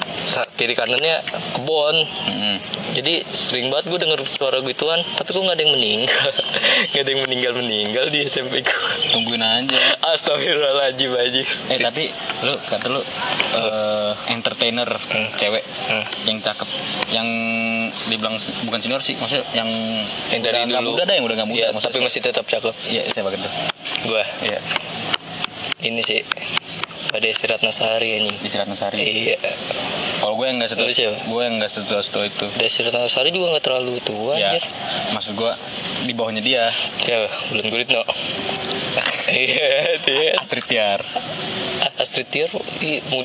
kiri 0.54 0.72
kanannya 0.72 1.20
kebon. 1.52 1.96
Mm. 2.28 2.56
jadi 2.92 3.24
sering 3.24 3.72
banget 3.72 3.88
gue 3.88 3.98
denger 4.00 4.20
suara 4.28 4.60
gituan 4.60 5.00
tapi 5.16 5.32
kok 5.32 5.40
nggak 5.40 5.56
ada 5.56 5.64
yang 5.64 5.72
meninggal? 5.72 6.28
Nggak 6.92 7.02
ada 7.02 7.10
yang 7.10 7.22
meninggal 7.24 7.52
meninggal 7.56 8.04
di 8.08 8.18
SMP 8.22 8.60
gue 8.60 8.80
tungguin 9.10 9.40
aja. 9.40 9.78
Astagfirullahaladzim 10.04 11.12
aja 11.12 11.40
eh 11.72 11.78
tapi 11.80 12.04
lu 12.42 12.52
kata 12.58 12.86
lu 12.88 13.00
eh, 13.56 14.12
entertainer 14.28 14.88
cewek 15.36 15.64
Hmm. 15.82 16.04
yang 16.24 16.38
cakep 16.38 16.68
yang 17.10 17.28
dibilang 18.06 18.36
bukan 18.64 18.78
senior 18.78 19.02
sih 19.02 19.16
maksudnya 19.18 19.44
yang 19.52 19.68
yang 20.30 20.40
dari 20.40 20.58
udah 20.64 20.80
dulu. 20.80 20.94
muda 20.94 21.02
dah 21.04 21.14
yang 21.16 21.24
udah 21.26 21.36
nggak 21.36 21.50
muda 21.50 21.64
maksudnya 21.72 21.92
tapi 21.96 22.06
masih 22.06 22.20
tetap 22.22 22.44
cakep. 22.46 22.74
Iya 22.88 23.02
siapa 23.08 23.28
gitu 23.32 23.48
gue 24.06 24.22
iya. 24.46 24.60
Ini 25.82 25.98
sih 25.98 26.22
pada 27.12 27.28
Ratna 27.28 27.68
Sari 27.68 28.08
anjing. 28.24 28.36
Di 28.40 28.48
Sirat 28.48 28.68
Nusari 28.72 29.04
iya. 29.04 29.36
Kalau 30.24 30.38
gue 30.40 30.46
yang 30.48 30.56
nggak 30.56 30.70
siapa? 30.72 31.18
gue 31.28 31.42
yang 31.44 31.54
nggak 31.60 31.68
setua 31.68 32.00
setua 32.00 32.24
itu. 32.24 32.48
Desi 32.56 32.80
Ratna 32.80 33.04
Sari 33.04 33.28
juga 33.28 33.52
nggak 33.52 33.64
terlalu 33.68 34.00
tua 34.00 34.40
ya 34.40 34.48
anjir. 34.48 34.64
Maksud 35.12 35.36
gue 35.36 35.52
di 36.08 36.12
bawahnya 36.16 36.40
dia. 36.40 36.64
Ya 37.04 37.28
bulan 37.52 37.66
gurit 37.68 37.88
no. 37.92 38.02
Iya 39.32 39.96
dia. 40.02 40.34
Astrid 40.40 40.66
Tiar. 40.66 41.00
Astrid 42.00 42.28
Tiar 42.28 42.50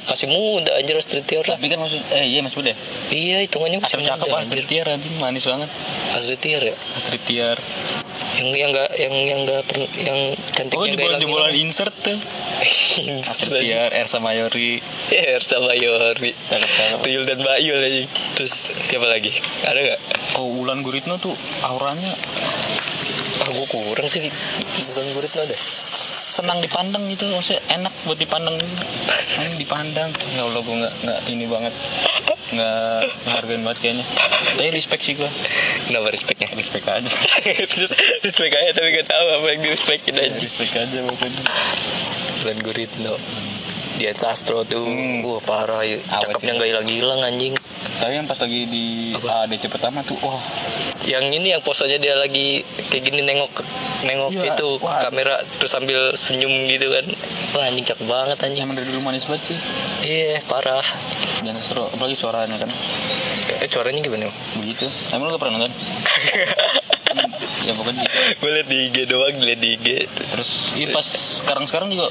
masih 0.07 0.27
muda 0.29 0.71
anjir 0.77 0.95
Astrid 0.99 1.25
Tiar 1.25 1.47
lah. 1.47 1.55
Tapi 1.55 1.67
kan 1.71 1.79
maksud 1.79 1.99
eh 2.13 2.27
iya 2.27 2.39
mas 2.43 2.53
Budi 2.53 2.75
iya 3.09 3.41
hitungannya 3.43 3.81
masih 3.81 4.03
Astrid 4.03 4.11
cakep 4.13 4.27
muda 4.27 4.37
Astrid 4.43 4.63
anjir. 4.63 4.69
Tiar 4.69 4.87
anjing 4.93 5.15
manis 5.17 5.43
banget. 5.47 5.69
Astrid 6.13 6.39
Tiar 6.43 6.61
ya? 6.63 6.75
Astrid 6.95 7.23
Tiar 7.23 7.57
yang 8.37 8.49
yang 8.53 8.69
nggak 8.69 8.89
yang 9.01 9.15
yang 9.15 9.39
nggak 9.49 9.61
yang 10.05 10.19
cantiknya 10.53 10.77
oh 10.77 10.85
nggak 10.85 10.93
jebolan 10.93 11.17
jebolan 11.19 11.53
insert 11.57 11.93
tuh. 12.05 12.13
Astrid 13.21 13.53
Tiar 13.53 13.93
Ersa 13.93 14.17
Mayori. 14.21 14.81
Ya, 15.13 15.37
sama 15.39 15.73
Yori 15.77 16.33
Cakep-cakep. 16.33 16.99
Tuyul 17.05 17.23
dan 17.29 17.39
Bayul 17.45 17.77
aja 17.77 18.03
Terus 18.33 18.73
siapa 18.81 19.05
lagi? 19.05 19.29
Ada 19.63 19.95
gak? 19.95 19.99
kalau 20.33 20.65
Ulan 20.65 20.81
Guritno 20.81 21.21
tuh 21.21 21.33
auranya. 21.65 22.13
Ah, 23.45 23.49
gue 23.53 23.67
kurang 23.69 24.09
sih. 24.09 24.29
Bukan 24.29 25.05
gurit 25.13 25.33
lo 25.37 25.43
deh 25.45 25.61
senang 26.37 26.61
dipandang 26.61 27.01
gitu 27.09 27.25
maksudnya 27.33 27.65
enak 27.81 27.89
buat 28.05 28.21
dipandang 28.21 28.53
Anjing 29.41 29.57
dipandang. 29.57 30.09
Ya 30.37 30.45
Allah 30.45 30.61
gue 30.61 30.75
nggak 30.85 30.93
nggak 31.01 31.19
ini 31.33 31.45
banget 31.49 31.73
nggak 32.49 32.99
menghargain 33.23 33.61
banget 33.61 33.77
kayaknya. 33.81 34.05
Tapi 34.53 34.69
respect 34.71 35.01
sih 35.01 35.13
gue 35.13 35.29
Kenapa 35.85 36.07
respectnya? 36.09 36.47
respect 36.51 36.85
aja. 36.85 37.07
Respect 38.23 38.53
aja 38.53 38.71
tapi 38.71 38.87
gak 38.93 39.07
tahu 39.07 39.25
apa 39.33 39.47
yang 39.49 39.61
di 39.61 39.69
respectin 39.69 40.15
aja. 40.15 40.31
respect 40.33 40.73
aja 40.73 40.97
pokoknya. 41.01 41.41
Bukan 42.37 42.57
gurit 42.61 42.91
lo 43.01 43.15
Dian 43.97 44.13
Sastro 44.13 44.61
tuh 44.61 44.83
Hmm. 44.83 45.23
Wah 45.23 45.41
parah. 45.41 45.81
Ya. 45.81 45.97
Cakepnya 45.97 46.53
sih. 46.53 46.59
gak 46.59 46.69
hilang-hilang 46.69 47.19
anjing. 47.23 47.53
Tapi 47.97 48.13
yang 48.13 48.27
pas 48.27 48.37
lagi 48.37 48.61
di 48.63 48.85
ADC 49.17 49.63
pertama 49.67 49.99
tuh 50.01 50.13
wah. 50.21 50.37
Yang 51.01 51.23
ini 51.33 51.47
yang 51.49 51.61
posenya 51.61 51.97
dia 51.97 52.13
lagi 52.13 52.61
Kayak 52.89 53.03
gini 53.05 53.21
nengok 53.23 53.63
Nengok 54.03 54.29
Iya, 54.29 54.53
itu 54.53 54.67
wah. 54.77 54.99
kamera 54.99 55.33
Terus 55.55 55.71
sambil 55.71 55.99
senyum 56.13 56.51
gitu 56.67 56.89
kan 56.89 57.05
Wah 57.55 57.63
anjing 57.67 57.85
cakep 57.87 58.07
banget 58.07 58.37
anjing. 58.43 58.61
Yang 58.67 58.71
dari 58.81 58.87
dulu 58.91 58.99
manis 59.07 59.23
banget 59.29 59.53
sih. 59.53 59.57
Iya 60.03 60.43
parah. 60.49 60.83
Dan 61.45 61.55
seru 61.61 61.87
apalagi 61.87 62.17
suaranya 62.17 62.57
kan. 62.59 62.69
Eh 63.63 63.69
suaranya 63.69 63.99
gimana? 64.03 64.27
begitu. 64.59 64.89
Emang 65.15 65.31
lu 65.31 65.37
gak 65.37 65.41
pernah 65.47 65.63
nonton? 65.63 65.73
Ya 67.67 67.75
pokoknya 67.75 68.07
gitu. 68.07 68.47
gue 68.47 68.51
liat 68.55 68.67
di 68.71 68.77
IG 68.87 68.97
doang 69.11 69.35
liat 69.43 69.59
di 69.59 69.69
IG. 69.75 69.87
Terus 70.07 70.71
iya 70.79 70.87
pas 70.95 71.03
sekarang 71.03 71.67
sekarang 71.67 71.91
juga. 71.91 72.07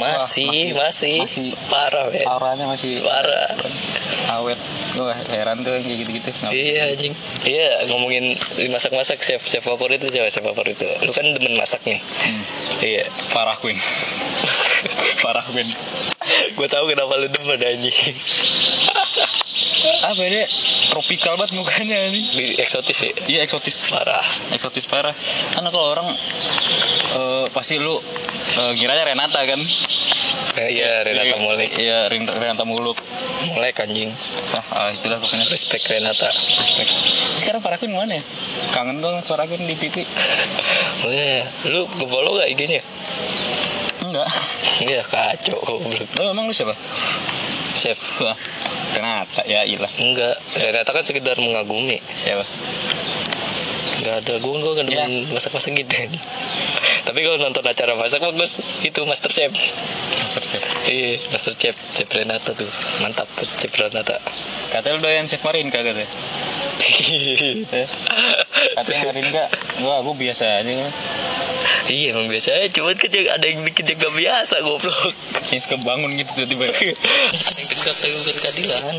Masih 0.00 0.72
Wah, 0.72 0.88
masih, 0.88 1.20
masih. 1.20 1.48
Parah 1.68 2.08
men. 2.08 2.24
Auranya 2.24 2.64
masih 2.64 3.04
parah. 3.04 3.52
awet 4.40 4.56
gue 4.96 5.14
heran 5.36 5.60
tuh 5.60 5.76
kayak 5.76 5.98
gitu-gitu. 6.00 6.30
Iya 6.48 6.96
anjing. 6.96 7.14
Iya 7.44 7.68
ngomongin 7.92 8.32
masak-masak 8.72 9.20
chef 9.20 9.44
chef 9.44 9.60
favorit 9.60 10.00
itu 10.00 10.08
siapa 10.08 10.32
chef 10.32 10.44
favorit 10.44 10.72
itu 10.72 10.88
lu 11.04 11.12
kan 11.12 11.28
demen 11.36 11.54
masak 11.60 11.84
nih. 11.84 12.00
Hmm. 12.00 12.42
iya. 12.80 13.04
Parah 13.36 13.56
Queen 13.60 13.76
Parah 15.20 15.44
Queen 15.52 15.68
gue 16.56 16.68
tahu 16.72 16.84
kenapa 16.90 17.14
lu 17.20 17.28
demen 17.28 17.60
anjing 17.60 18.16
Apa 20.02 20.22
dia 20.26 20.44
Tropical 20.90 21.34
banget 21.36 21.52
mukanya 21.58 21.98
nih 22.08 22.24
di 22.32 22.44
eksotis 22.56 22.98
ya 23.02 23.12
Iya 23.26 23.40
eksotis. 23.44 23.90
Parah. 23.90 24.24
Eksotis 24.54 24.86
parah. 24.86 25.12
Karena 25.52 25.68
kalau 25.68 25.86
orang 25.92 26.08
eh, 27.16 27.44
Pasti 27.50 27.76
lu 27.76 27.98
eh, 28.56 28.70
Ngiranya 28.74 29.04
Renata 29.04 29.40
kan? 29.44 29.60
Eh, 30.56 30.68
iya 30.72 31.04
Renata 31.04 31.36
Molek 31.36 31.70
Iya 31.76 32.08
Ren- 32.08 32.30
Renata 32.30 32.64
Muluk. 32.64 32.96
Molek 33.52 33.76
anjing. 33.84 34.08
Ah, 34.56 34.64
ah, 34.72 34.88
Itulah 34.90 35.20
pokoknya. 35.20 35.46
Respect 35.46 35.84
Renata. 35.86 36.30
Sekarang 37.36 37.60
Farah 37.60 37.76
Queen 37.76 37.92
mana 37.92 38.16
ya? 38.16 38.22
Kangen 38.72 38.98
dong 38.98 39.20
suara 39.22 39.44
Queen 39.46 39.62
di 39.64 39.76
TV 39.76 40.02
oh, 41.04 41.12
iya. 41.12 41.44
lu 41.70 41.84
nge-follow 41.86 42.40
gak 42.40 42.48
IG-nya? 42.50 42.82
Enggak. 44.02 44.28
Iya 44.82 45.00
kacau 45.04 45.56
goblok. 45.62 46.08
Lu 46.18 46.22
emang 46.32 46.48
lu 46.48 46.54
siapa? 46.56 46.74
Chef 47.76 48.00
Renata 48.96 49.44
ya 49.44 49.68
ilah. 49.68 49.92
Enggak. 50.00 50.40
Renata 50.56 50.96
kan 50.96 51.04
sekedar 51.04 51.36
mengagumi. 51.36 52.00
Siapa? 52.16 52.48
Gak 53.96 54.22
ada, 54.22 54.34
gue 54.38 54.54
gue 54.60 54.72
gak 54.76 54.86
demen 54.86 55.12
masak-masak 55.32 55.72
gitu. 55.72 55.94
Tapi 57.06 57.18
kalau 57.22 57.38
nonton 57.38 57.64
acara 57.64 57.94
masak 57.96 58.18
bagus 58.18 58.60
Itu 58.84 59.08
Master 59.08 59.32
Chef. 59.32 59.50
Master 59.50 60.42
Chef. 60.42 60.62
Iya, 60.88 61.16
Master 61.32 61.54
Chef. 61.56 61.76
Chef 61.96 62.08
Renata 62.12 62.52
tuh. 62.52 62.68
Mantap, 63.00 63.28
Chef 63.56 63.72
Renata. 63.72 64.20
Katanya 64.72 64.96
lu 64.96 65.00
doyan 65.00 65.26
Chef 65.30 65.40
Marin 65.44 65.72
kagak 65.72 65.96
tuh? 65.96 66.08
Katanya 68.76 69.00
Marin 69.10 69.26
kak 69.32 69.48
Wah 69.80 70.04
gue 70.04 70.14
biasa 70.14 70.60
aja 70.60 70.72
Iya 71.86 72.06
emang 72.12 72.26
biasa 72.26 72.48
aja 72.52 72.66
Cuman 72.72 72.94
kan 72.94 73.08
yang 73.08 73.28
ada 73.30 73.46
yang 73.46 73.60
bikin 73.62 73.84
yang 73.86 73.98
gak 73.98 74.14
biasa 74.14 74.54
goblok 74.60 75.14
Yang 75.50 75.60
suka 75.64 75.76
bangun 75.80 76.10
gitu 76.14 76.30
tiba-tiba 76.34 76.64
Ada 76.66 76.82
yang 77.56 77.68
tegak 77.68 77.94
bukan 78.16 78.36
keadilan 78.42 78.94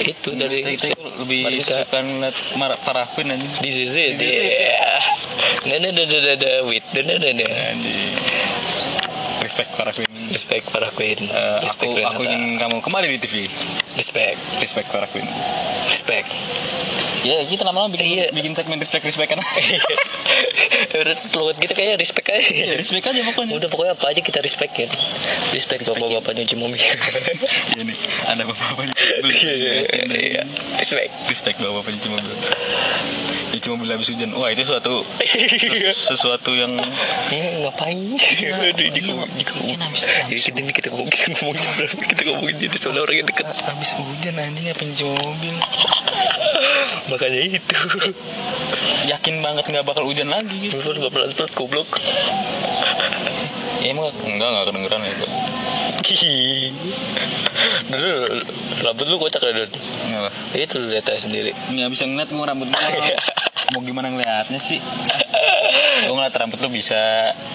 Itu 0.00 0.28
dari 0.34 0.58
Kita 0.78 0.94
lebih 1.18 1.40
Marika. 1.44 1.76
suka 1.82 1.98
ngeliat 2.00 2.36
Mar- 2.54 2.80
Queen 3.10 3.28
aja 3.30 3.46
is 3.76 3.94
it 3.94 4.14
yeah. 4.16 5.02
Nah 5.66 5.78
nah 5.78 5.90
nah 5.90 6.04
nah 6.04 6.20
nah 6.20 6.34
nah 6.36 6.56
Wait 6.66 6.84
Nah 6.94 7.02
nah 7.02 7.16
nah 7.18 7.32
nah. 7.34 7.50
Respect 9.40 9.70
Queen 9.90 10.09
Respect 10.30 10.70
para 10.70 10.88
queen 10.90 11.18
Eh, 11.20 11.58
Respect 11.60 11.90
aku, 11.90 11.96
Renata 11.96 12.10
aku 12.12 12.22
ingin 12.24 12.42
kamu 12.56 12.76
kembali 12.80 13.06
di 13.08 13.18
TV 13.18 13.34
Respect 13.92 14.38
Respect 14.58 14.86
Farah 14.88 15.06
Queen 15.06 15.26
Respect 15.86 16.30
Ya 17.20 17.36
kita 17.44 17.62
lama-lama 17.62 17.92
bikin, 17.92 18.06
Iya. 18.08 18.26
bikin 18.32 18.56
segmen 18.56 18.80
respect 18.80 19.04
respect 19.04 19.28
kan 19.28 19.40
Terus 20.88 21.28
keluar 21.28 21.52
kita 21.52 21.74
kayak 21.74 21.98
respect 21.98 22.24
aja 22.26 22.40
ya, 22.40 22.72
Respect 22.74 23.04
aja 23.04 23.20
pokoknya 23.22 23.52
Udah 23.52 23.68
pokoknya 23.68 23.92
apa 23.92 24.06
aja 24.08 24.20
kita 24.20 24.40
respect 24.40 24.72
ya 24.74 24.88
Respect 25.50 25.84
bapak-bapak 25.84 26.32
nyuci 26.32 26.56
mobil 26.56 26.80
Iya 26.80 27.82
nih 27.82 27.96
Ada 28.26 28.42
bapak-bapak 28.42 28.86
Iya 29.36 30.42
Respect 30.78 31.10
Respect 31.28 31.56
bapak-bapak 31.58 31.90
nyuci 31.92 32.08
mobil 32.08 32.32
Nyuci 33.50 33.68
mobil 33.68 33.88
habis 33.90 34.08
hujan 34.08 34.30
Wah 34.32 34.48
itu 34.48 34.64
suatu 34.64 35.04
ses- 35.20 36.08
Sesuatu 36.08 36.54
yang 36.54 36.72
Hmm, 36.72 37.52
ngapain? 37.62 37.98
Di 38.72 38.86
di 38.88 39.00
Jadi 40.28 40.40
kita 40.42 40.60
kita 40.68 40.88
ngomongin 40.92 41.12
kita 41.14 41.30
ngomongin 41.40 41.62
kita 42.12 42.22
ngomongin 42.28 42.56
jadi 42.60 42.76
soalnya 42.76 43.02
orang 43.06 43.16
yang 43.22 43.28
deket. 43.28 43.46
Habis 43.48 43.90
hujan 43.96 44.34
anjing 44.36 44.66
apa 44.68 44.82
nyuci 44.84 45.04
mobil 45.06 45.56
Makanya 47.08 47.40
itu. 47.46 47.76
Yakin 49.08 49.34
banget 49.40 49.64
nggak 49.70 49.86
bakal 49.86 50.04
hujan 50.04 50.28
lagi 50.28 50.52
gitu 50.68 50.76
Lu 50.76 50.98
nggak 51.00 51.12
pelan 51.14 51.30
pelan 51.32 51.50
goblok. 51.56 51.88
Ya 53.80 53.96
emang 53.96 54.12
enggak 54.28 54.48
enggak 54.52 54.66
kedengeran 54.68 55.02
itu 55.08 55.26
Dulu 57.86 58.10
rambut 58.82 59.06
lu 59.06 59.16
kocak 59.16 59.40
ya 59.46 59.52
Don. 59.62 59.70
Itu 60.58 60.74
lu 60.82 60.86
lihat 60.90 61.06
aja 61.06 61.20
sendiri. 61.22 61.54
Nggak 61.70 61.88
bisa 61.94 62.04
ngeliat 62.04 62.28
gue 62.28 62.44
rambut 62.44 62.68
Mau 63.72 63.80
gimana 63.86 64.10
ngeliatnya 64.10 64.58
sih 64.58 64.82
Gue 66.08 66.14
ngeliat 66.16 66.36
rambut 66.36 66.58
lu 66.60 66.68
bisa 66.72 66.98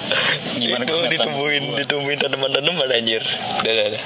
Gimana 0.62 0.86
itu 0.86 0.94
ngeliat 0.94 1.14
ditumbuhin 1.14 1.64
ditumbuhin 1.76 2.18
tanaman-tanaman 2.22 2.90
anjir. 2.94 3.24
Udah 3.62 3.72
udah 3.72 3.86
udah. 3.92 4.04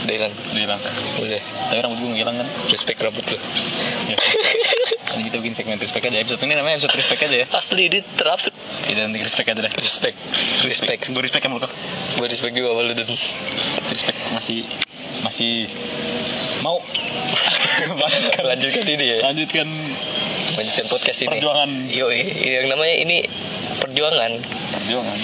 Udah 0.00 0.14
hilang. 0.16 0.32
Udah 0.32 0.60
hilang 0.64 0.80
Udah. 1.20 1.40
Tapi 1.70 1.80
rambut 1.84 1.98
gue 2.00 2.10
ngilang 2.16 2.36
kan 2.40 2.48
Respect 2.72 2.98
rambut 3.04 3.24
lu. 3.28 3.38
Ya. 4.10 4.18
Kita 5.22 5.38
bikin 5.38 5.54
segmen 5.54 5.78
respect 5.78 6.02
aja 6.10 6.18
Episode 6.18 6.42
ini 6.42 6.58
namanya 6.58 6.82
episode 6.82 6.98
respect 6.98 7.22
aja 7.22 7.36
ya 7.42 7.46
Asli 7.54 7.86
ini 7.86 8.02
terabsurd. 8.18 8.50
Kita 8.90 9.06
nanti 9.06 9.22
respect 9.22 9.46
aja 9.46 9.62
deh 9.62 9.70
Respect. 9.70 10.16
Respect. 10.66 11.00
Gue 11.14 11.22
respect 11.22 11.42
sama 11.46 11.54
lu 11.58 11.62
kok 11.62 11.70
Gue 12.18 12.26
respect 12.26 12.54
juga 12.58 12.74
sama 12.74 12.90
lu 12.90 12.94
Don. 12.98 13.06
Respect 13.86 14.18
masih 14.34 14.66
Masih 15.22 15.70
Mau 16.66 16.82
Lanjutkan 18.50 18.86
ini 18.86 19.04
ya. 19.06 19.18
Lanjutkan 19.30 19.68
Lanjutkan 20.56 20.86
podcast 20.90 21.18
ini. 21.22 21.30
Perjuangan. 21.38 21.70
Yo, 21.90 22.06
yang 22.10 22.66
namanya 22.70 22.94
ini 22.98 23.16
perjuangan. 23.78 24.32
Perjuangan. 24.74 25.18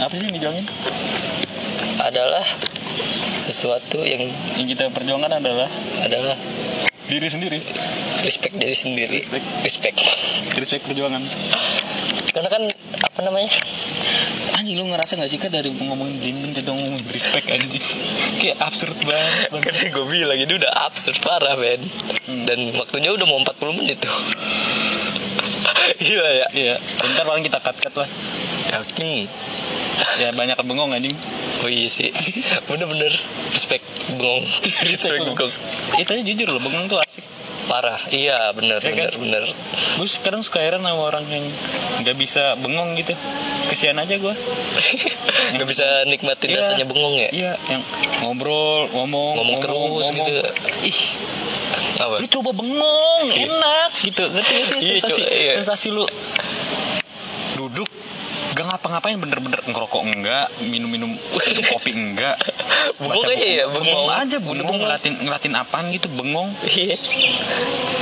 Apa 0.00 0.12
sih 0.16 0.24
yang 0.28 0.36
dijuangin? 0.40 0.66
adalah 2.00 2.44
sesuatu 3.36 4.00
yang 4.00 4.24
yang 4.56 4.68
kita 4.72 4.88
perjuangkan 4.88 5.36
adalah 5.36 5.68
adalah 6.00 6.36
diri 7.12 7.28
sendiri. 7.28 7.60
respect 8.24 8.56
diri 8.56 8.76
sendiri. 8.76 9.18
Respect. 9.64 9.96
Respect 10.56 10.84
perjuangan. 10.88 11.20
Karena 12.32 12.48
kan 12.48 12.62
apa 13.04 13.20
namanya 13.20 13.50
anjing 14.60 14.76
lu 14.76 14.92
ngerasa 14.92 15.16
gak 15.16 15.32
sih 15.32 15.40
kan 15.40 15.48
dari 15.48 15.72
ngomongin 15.72 16.20
dinding 16.20 16.52
kita 16.52 16.68
ngomongin 16.68 17.00
respect 17.08 17.48
anjing? 17.48 17.80
Kayak 18.36 18.60
absurd 18.60 18.92
banget 19.08 19.48
Bang. 19.48 19.62
karena 19.64 19.84
gue 19.88 20.04
bilang 20.04 20.36
ini 20.36 20.52
udah 20.52 20.72
absurd 20.84 21.16
parah 21.24 21.56
men. 21.56 21.80
Dan 22.44 22.76
waktunya 22.76 23.08
udah 23.08 23.24
mau 23.24 23.40
40 23.40 23.80
menit 23.80 24.04
tuh. 24.04 24.12
Gila 25.96 26.28
ya. 26.44 26.46
Iya. 26.52 26.76
Bentar 27.00 27.24
paling 27.24 27.40
kita 27.48 27.56
cut 27.56 27.76
cut 27.80 27.94
lah 28.04 28.08
yakin 28.70 29.26
ya 30.16 30.30
banyak 30.32 30.56
bengong 30.64 30.92
anjing. 30.96 31.12
Oh 31.60 31.68
iya 31.68 31.88
sih. 31.88 32.08
Bener-bener. 32.68 33.12
Respect 33.52 33.84
bengong. 34.08 34.44
Respect 34.84 35.20
bengong. 35.24 35.52
itu 36.00 36.12
jujur 36.32 36.48
loh 36.56 36.62
bengong 36.62 36.88
tuh 36.88 36.96
parah. 37.70 38.02
Iya 38.10 38.50
bener 38.50 38.76
Iya 38.76 38.90
bener 38.90 39.08
kan? 39.08 39.20
bener 39.20 39.42
gue 39.94 40.08
sekarang 40.08 40.42
suka 40.42 40.58
heran 40.58 40.82
sama 40.82 40.98
orang 41.04 41.22
yang 41.24 41.46
nggak 42.00 42.16
bisa 42.16 42.58
bengong 42.58 42.98
gitu. 42.98 43.14
Kesian 43.66 43.94
aja 43.94 44.10
gue 44.12 44.34
nggak 45.54 45.68
bisa 45.68 45.86
nikmatin 46.04 46.50
Iya. 46.50 46.58
rasanya 46.60 46.84
bengong 46.84 47.14
ya? 47.16 47.30
Iya 47.30 47.52
yang 47.68 47.82
ngobrol 48.20 48.90
ngomong 48.90 49.38
Ngomong 49.38 49.58
terus 49.60 50.04
gitu. 50.10 50.34
ih 50.82 51.00
apa? 51.96 52.16
lu 52.16 52.26
coba 52.28 52.50
bengong 52.50 53.26
enak 53.30 53.90
gitu. 54.02 54.24
Ngerti 54.26 54.52
gak 54.52 54.66
sih 54.66 54.78
Iya, 54.80 54.94
sensasi? 54.98 55.22
iya. 55.22 55.52
sensasi 55.54 55.88
lu 55.90 56.04
duduk 57.54 57.86
gak 58.60 58.68
ngapa-ngapain 58.68 59.16
bener-bener 59.16 59.56
ngerokok 59.62 60.02
enggak 60.06 60.46
minum-minum 60.62 61.16
minum 61.16 61.64
kopi 61.66 61.90
enggak 61.90 62.36
Bengong 62.92 63.24
aja 63.24 63.32
ya, 63.40 63.64
bengong 63.66 63.84
bengong. 63.86 64.08
aja 64.12 64.36
bengong 64.36 64.56
Bener-bener. 64.60 64.80
ngelatin 64.82 65.14
ngelatin 65.18 65.52
apaan 65.54 65.88
gitu 65.88 66.08
bengong 66.10 66.52
Iya. 66.66 66.96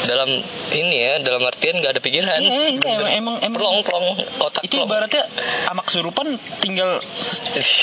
dalam 0.04 0.30
ini 0.72 0.96
ya 0.98 1.12
dalam 1.20 1.42
artian 1.42 1.78
nggak 1.78 1.92
ada 1.92 2.00
pikiran 2.00 2.40
Iya, 2.40 2.50
iya, 2.68 2.78
emang- 2.80 3.10
emang- 3.12 3.38
emang- 3.40 3.54
plong 3.54 3.78
plong 3.82 4.06
otak 4.40 4.62
itu 4.64 4.74
plong. 4.74 4.88
ibaratnya 4.88 5.22
sama 5.62 5.82
kesurupan 5.82 6.26
tinggal 6.58 6.98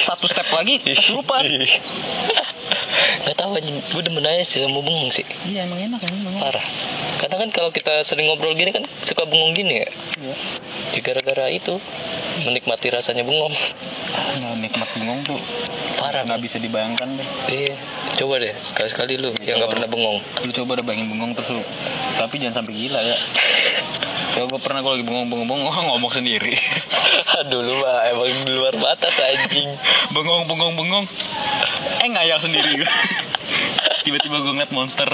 satu 0.03 0.25
step 0.25 0.47
lagi 0.49 0.81
kesurupan 0.81 1.43
nggak 3.23 3.38
tahu 3.38 3.51
anjing. 3.56 3.78
Gue 3.89 4.01
demen 4.01 4.23
aja 4.23 4.41
sih 4.41 4.60
sama 4.60 4.80
bengong 4.80 5.10
sih. 5.10 5.25
Iya 5.45 5.65
emang 5.65 5.80
enak 5.82 5.99
emang 6.01 6.21
bengong 6.25 6.41
parah. 6.41 6.65
Karena 7.15 7.36
kan 7.39 7.49
kalau 7.49 7.69
kita 7.71 8.04
sering 8.04 8.28
ngobrol 8.28 8.54
gini 8.54 8.69
kan 8.69 8.84
suka 9.01 9.25
bengong 9.25 9.54
gini 9.54 9.82
ya? 9.82 9.89
Iya. 10.21 10.36
ya 10.95 10.99
gara-gara 11.01 11.45
itu 11.49 11.75
menikmati 12.43 12.88
rasanya 12.88 13.23
bengong 13.23 13.51
Nah, 14.36 14.51
nikmat 14.60 14.88
bengong 14.91 15.23
tuh 15.23 15.39
parah 15.95 16.28
nggak 16.28 16.39
men. 16.39 16.45
bisa 16.45 16.58
dibayangkan 16.60 17.08
deh. 17.08 17.28
Iya. 17.49 17.75
Coba 18.15 18.39
deh 18.39 18.51
sekali-sekali 18.51 19.15
lu 19.15 19.32
yang 19.41 19.60
nggak 19.60 19.71
pernah 19.71 19.88
bengong 19.88 20.19
lu 20.43 20.51
coba 20.54 20.80
udah 20.80 20.86
bayangin 20.86 21.08
bengong 21.10 21.32
terus 21.34 21.56
lu. 21.56 21.63
Tapi 22.15 22.36
jangan 22.38 22.62
sampai 22.62 22.73
gila 22.75 22.99
ya 22.99 23.15
kalau 24.36 24.52
gue 24.52 24.60
pernah 24.60 24.84
gue 24.84 25.00
lagi 25.00 25.06
bengong 25.08 25.32
bengong 25.32 25.48
bengong 25.48 25.88
ngomong 25.95 26.12
sendiri. 26.12 26.52
Aduh 27.39 27.63
lu 27.63 27.80
mah 27.80 28.04
emang 28.12 28.43
di 28.43 28.52
luar 28.52 28.76
batas 28.76 29.15
anjing. 29.15 29.71
Bengong 30.12 30.43
bengong 30.52 30.76
bengong. 30.76 31.08
Eh 32.04 32.10
ngayal 32.12 32.36
sendiri 32.43 32.84
gue 32.84 32.91
tiba-tiba 34.04 34.43
gue 34.43 34.52
ngeliat 34.52 34.76
monster. 34.76 35.08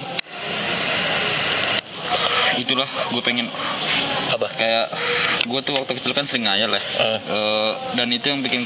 Itulah 2.58 2.90
gue 3.14 3.22
pengen 3.22 3.46
apa 4.42 4.50
kayak 4.52 4.86
gue 5.44 5.60
tuh 5.62 5.74
waktu 5.78 5.94
kecil 5.96 6.12
kan 6.12 6.26
sering 6.26 6.50
ngayal 6.50 6.66
ya 6.68 6.82
Eh. 6.82 7.20
Eh, 7.22 7.72
dan 7.94 8.10
itu 8.10 8.26
yang 8.26 8.42
bikin 8.42 8.66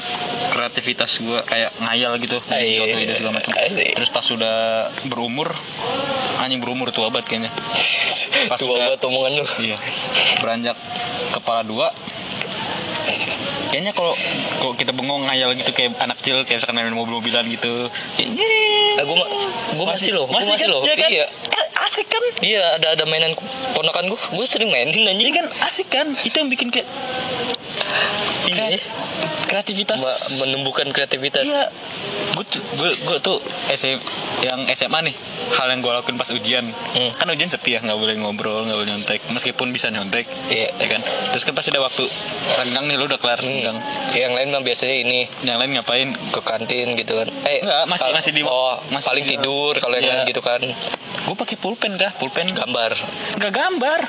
kreativitas 0.49 1.19
gue 1.19 1.39
kayak 1.43 1.67
ngayal 1.77 2.15
gitu 2.17 2.39
Ah, 2.47 2.57
iya, 2.57 2.79
suatu 2.79 2.95
iya. 2.95 3.03
ide 3.03 3.13
segala 3.13 3.33
macam 3.35 3.51
I 3.53 3.67
see. 3.67 3.91
terus 3.91 4.07
pas 4.07 4.23
sudah 4.23 4.55
berumur 5.05 5.51
anjing 6.37 6.59
berumur 6.59 6.89
tua 6.89 7.11
banget 7.11 7.27
kayaknya 7.29 7.51
Pas 8.51 8.55
tua 8.55 8.75
banget 8.77 8.99
omongan 9.01 9.31
lu 9.35 9.45
iya 9.59 9.75
beranjak 10.39 10.79
kepala 11.33 11.61
dua 11.61 11.91
kayaknya 13.67 13.91
kalau 13.91 14.15
kalau 14.57 14.73
kita 14.73 14.95
bengong 14.95 15.27
ngayal 15.27 15.51
gitu 15.53 15.71
kayak 15.71 15.91
anak 15.99 16.15
kecil 16.17 16.39
kayak 16.43 16.63
misalkan 16.63 16.79
main 16.79 16.95
mobil-mobilan 16.95 17.43
gitu 17.49 17.91
kayak, 18.15 18.31
eh, 18.31 19.03
gue 19.03 19.15
gue 19.75 19.85
masih 19.85 20.15
loh 20.15 20.25
gue 20.25 20.35
masih 20.37 20.55
kan? 20.57 20.71
loh 20.71 20.81
Iya 20.81 20.95
kan? 20.95 21.09
Iya 22.41 22.77
ada 22.77 22.97
ada 22.97 23.03
mainan 23.07 23.33
ponakan 23.73 24.11
gue 24.11 24.19
gue 24.19 24.45
sering 24.47 24.69
mainin 24.71 25.05
anjing. 25.07 25.31
Iya 25.31 25.33
kan? 25.43 25.45
Asik 25.65 25.87
kan? 25.91 26.07
Itu 26.23 26.35
yang 26.41 26.49
bikin 26.49 26.69
kayak 26.73 26.87
iya. 28.49 28.79
Kreativitas. 29.45 30.01
Menumbuhkan 30.41 30.89
kreativitas. 30.91 31.45
Iya, 31.45 31.69
gue 32.35 32.45
tuh, 32.45 32.61
gue, 32.75 32.91
gue 32.91 33.17
tuh 33.19 33.37
SM, 33.69 33.95
yang 34.41 34.59
SMA 34.69 34.99
nih, 35.01 35.15
hal 35.55 35.67
yang 35.67 35.79
gue 35.79 35.87
lakuin 35.89 36.15
pas 36.15 36.27
ujian, 36.29 36.67
Hmm. 36.91 37.11
kan 37.11 37.27
ujian 37.27 37.47
sepi 37.47 37.71
ya, 37.71 37.79
nggak 37.79 37.95
boleh 37.95 38.15
ngobrol, 38.17 38.61
nggak 38.61 38.75
boleh 38.75 38.89
nyontek, 38.89 39.23
meskipun 39.29 39.71
bisa 39.71 39.87
nyontek, 39.87 40.27
Iya. 40.47 40.67
ya 40.75 40.87
kan. 40.89 41.01
Terus 41.31 41.43
kan 41.43 41.53
pasti 41.53 41.71
ada 41.71 41.79
waktu 41.79 42.03
senggang 42.53 42.85
nih, 42.85 42.95
lu 42.95 43.05
udah 43.05 43.17
kelar 43.17 43.39
Hmm. 43.39 43.47
senggang, 43.49 43.77
yang 44.13 44.31
lain 44.31 44.47
mah 44.49 44.59
biasanya 44.59 44.95
ini 44.97 45.19
yang 45.41 45.57
lain 45.57 45.71
ngapain? 45.73 46.07
ke 46.25 46.41
kantin 46.41 46.91
gitu 46.93 47.15
kan 47.15 47.27
eh 47.45 47.61
Enggak, 47.61 47.83
masih- 47.87 48.11
masih 48.11 48.31
di- 48.33 48.43
oh 48.43 48.75
masih 48.89 49.07
paling 49.07 49.23
di- 49.23 49.31
tidur 49.33 49.73
kalau 49.77 49.95
yang 49.95 50.05
Iya. 50.05 50.13
lain 50.17 50.27
gitu 50.27 50.41
kan 50.41 50.61
Gue 51.25 51.33
pakai 51.33 51.57
pulpen 51.57 51.95
kah? 51.95 52.13
Pulpen 52.13 52.45
gambar 52.47 52.91
nggak 53.35 53.49
gambar, 53.49 53.99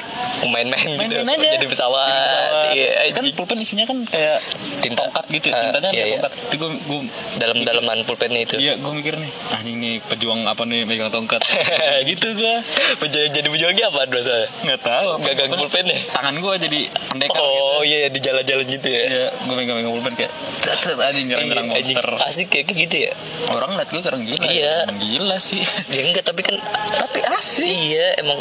main-main 0.45 0.85
gitu 1.01 1.17
main-main 1.17 1.39
aja. 1.39 1.57
jadi 1.57 1.65
pesawat, 1.65 2.05
Jadi 2.05 2.21
pesawat. 2.21 2.67
Iya, 2.69 2.91
kan 3.11 3.25
pulpen 3.33 3.59
isinya 3.59 3.85
kan 3.85 3.99
kayak 4.05 4.39
Tinta. 4.79 5.01
tongkat 5.01 5.25
gitu, 5.31 5.49
Ah, 5.49 5.57
tintanya 5.65 5.91
iya, 5.91 5.97
kayak 5.97 6.07
iya. 6.07 6.19
tongkat. 6.21 6.33
Gue, 6.53 6.71
gue 6.77 7.01
dalam-dalaman 7.37 7.99
pulpennya 8.17 8.41
itu 8.43 8.57
Iya, 8.57 8.73
gue 8.77 8.93
mikir 8.95 9.15
nih, 9.15 9.29
ah 9.47 9.61
ini 9.61 10.01
pejuang 10.01 10.41
apa 10.43 10.65
nih 10.65 10.83
megang 10.83 11.09
tongkat, 11.09 11.45
gitu 12.09 12.33
gue. 12.33 12.55
Pejuang- 12.97 13.29
jadi 13.31 13.45
pejuangnya 13.47 13.87
apa 13.87 14.03
dosa 14.07 14.33
Nggak 14.63 14.81
tahu. 14.81 15.09
gagang 15.23 15.53
pulpennya 15.53 16.01
Tangan 16.09 16.35
gue 16.35 16.55
jadi 16.59 16.81
pendekar 17.07 17.37
oh 17.37 17.53
gitu. 17.79 17.93
iya 17.93 18.09
di 18.09 18.19
jalan-jalan 18.19 18.65
gitu 18.67 18.89
ya 18.89 19.03
Iya, 19.05 19.27
gue 19.39 19.55
megang-megang 19.55 19.93
pulpen 19.93 20.15
kayak 20.15 20.33
set 20.75 20.97
anjing 20.97 21.27
nyerang-nyerang 21.27 21.69
monster. 21.69 22.07
asik 22.23 22.47
kayak 22.49 22.67
gitu 22.71 22.97
ya 23.05 23.13
Orang 23.49 23.71
ngeliat 23.71 23.89
gue 23.89 24.01
orang 24.03 24.23
gila. 24.25 24.45
Iya. 24.47 24.77
ya. 24.83 24.97
Gila 24.97 25.37
sih. 25.39 25.61
ya 25.95 26.01
enggak 26.03 26.25
tapi 26.25 26.41
kan 26.41 26.57
Tapi 26.91 27.21
asik. 27.31 27.69
iya 27.69 28.17
emang 28.17 28.41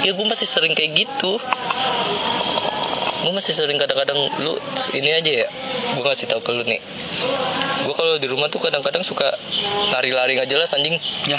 ya 0.00 0.10
gue 0.10 0.24
masih 0.24 0.46
sering 0.46 0.72
kayak 0.72 1.04
gitu 1.04 1.36
gue 3.22 3.30
masih 3.30 3.54
sering 3.54 3.78
kadang-kadang 3.78 4.18
lu 4.42 4.52
ini 4.98 5.14
aja 5.14 5.46
ya 5.46 5.48
gue 5.94 6.02
ngasih 6.02 6.26
tahu 6.26 6.40
ke 6.42 6.50
lu 6.50 6.64
nih. 6.66 6.80
Gue 7.86 7.94
kalau 7.94 8.14
di 8.18 8.26
rumah 8.26 8.50
tuh 8.50 8.58
kadang-kadang 8.58 9.06
suka 9.06 9.30
lari-lari 9.94 10.34
nggak 10.34 10.50
jelas 10.50 10.74
anjing. 10.74 10.98
Ya. 11.30 11.38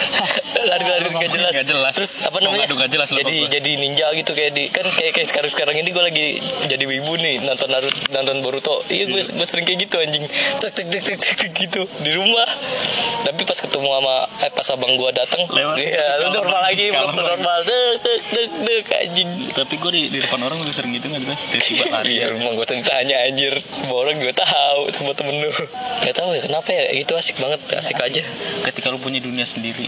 lari-lari 0.70 1.06
nggak 1.06 1.30
jelas. 1.30 1.52
Jelas. 1.62 1.92
terus 1.94 2.12
apa 2.26 2.42
namanya? 2.42 2.66
nggak 2.66 2.90
jelas 2.90 3.08
jadi 3.14 3.36
gua. 3.46 3.52
jadi 3.52 3.70
ninja 3.78 4.06
gitu 4.16 4.32
kayak 4.34 4.52
di 4.56 4.64
kan 4.72 4.86
kayak 4.86 5.12
kayak 5.14 5.28
sekarang 5.30 5.50
sekarang 5.50 5.74
ini 5.78 5.88
gue 5.94 6.02
lagi 6.02 6.26
jadi 6.66 6.84
wibu 6.88 7.14
nih 7.20 7.44
nonton 7.46 7.68
Naruto 7.70 8.00
nonton 8.10 8.36
Boruto. 8.42 8.74
Iya 8.90 9.06
gue 9.12 9.22
gue 9.22 9.46
sering 9.46 9.66
kayak 9.68 9.86
gitu 9.86 9.96
anjing. 10.00 10.24
Cek 10.58 10.72
cek 10.74 10.86
cek 10.90 11.02
cek 11.04 11.34
cek 11.38 11.50
gitu. 11.54 11.82
Di 12.02 12.10
rumah. 12.16 12.48
Tapi 13.24 13.40
pas 13.46 13.58
ketemu 13.58 13.88
sama 13.88 14.14
eh, 14.42 14.50
pas 14.50 14.66
abang 14.74 14.92
gue 14.98 15.10
datang 15.14 15.42
iya 15.78 16.04
lu 16.24 16.28
normal 16.34 16.60
lagi, 16.64 16.90
belum 16.90 17.14
normal. 17.14 17.58
Dek 17.64 18.18
dek 18.32 18.50
dek 18.66 18.86
anjing. 19.04 19.28
Tapi 19.52 19.74
gue 19.78 19.90
di, 19.92 20.02
di 20.10 20.18
depan 20.24 20.40
orang 20.42 20.58
lebih 20.60 20.74
sering 20.74 20.92
gitu 20.96 21.03
nggak 21.06 21.22
jelas. 21.28 21.40
Tiba-tiba 21.52 21.84
lari. 21.92 22.12
Iya 22.16 22.24
rumah 22.32 22.50
gue 22.56 22.66
tanya 22.66 23.16
anjir 23.28 23.54
Semua 23.68 24.04
orang 24.06 24.16
juga 24.16 24.32
tahu 24.40 24.88
Semua 24.88 25.12
temen 25.12 25.36
lu 25.36 25.50
Gak 26.00 26.14
tahu 26.14 26.32
ya 26.32 26.40
kenapa 26.44 26.68
ya 26.70 26.84
Itu 26.96 27.12
asik 27.14 27.36
banget 27.38 27.60
Asik 27.74 27.98
aja 28.00 28.22
Ketika 28.64 28.88
lu 28.88 28.96
punya 28.96 29.20
dunia 29.20 29.44
sendiri. 29.44 29.84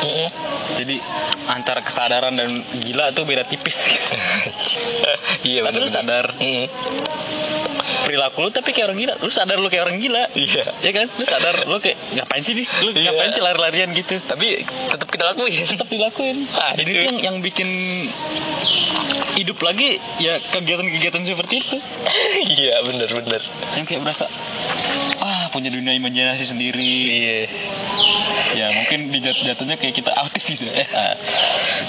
Mm-mm. 0.00 0.28
Jadi 0.76 0.96
antara 1.46 1.80
kesadaran 1.80 2.32
dan 2.32 2.48
gila 2.80 3.12
tuh 3.12 3.24
beda 3.24 3.44
tipis. 3.44 3.76
Iya 5.40 5.64
bener-bener. 5.64 5.88
sadar 5.88 6.26
Mm-mm. 6.36 6.68
Perilaku 8.02 8.38
lu 8.40 8.50
tapi 8.50 8.70
kayak 8.70 8.86
orang 8.86 8.98
gila. 8.98 9.14
Lu 9.16 9.28
sadar 9.28 9.56
lu 9.56 9.66
kayak 9.66 9.84
orang 9.84 9.96
gila. 9.96 10.22
Iya. 10.32 10.64
Ya 10.80 10.90
kan? 10.92 11.06
Lu 11.08 11.24
sadar 11.24 11.54
lu 11.62 11.76
kayak 11.78 11.96
ngapain 12.12 12.40
sih 12.40 12.54
nih? 12.54 12.66
Lu 12.80 12.90
Iya. 12.90 13.10
ngapain 13.10 13.30
sih 13.30 13.40
lari-larian 13.40 13.90
gitu? 13.92 14.16
Tapi 14.20 14.62
tetap 14.64 15.06
kita 15.06 15.24
lakuin 15.26 15.52
tetap 15.66 15.86
dilakuin. 15.86 16.36
Ah, 16.52 16.72
Jadi 16.72 16.90
itu. 16.90 17.00
yang 17.02 17.16
yang 17.22 17.36
bikin 17.40 17.68
hidup 19.32 19.56
lagi 19.60 19.96
ya 20.18 20.36
kegiatan-kegiatan 20.50 21.22
seperti 21.24 21.54
itu 21.60 21.76
Iya 22.52 22.82
bener-bener 22.82 23.40
yang 23.72 23.84
kayak 23.84 24.04
berasa 24.04 24.28
ah 25.18 25.48
punya 25.48 25.68
dunia 25.68 25.94
imajinasi 25.94 26.44
sendiri 26.46 26.92
Iya 27.08 27.38
ya 28.50 28.66
mungkin 28.68 29.08
di 29.08 29.18
jat- 29.18 29.40
jatuhnya 29.40 29.78
kayak 29.78 29.94
kita 29.94 30.10
autis 30.12 30.44
gitu 30.50 30.66
eh 30.68 30.84
ah, 30.90 31.14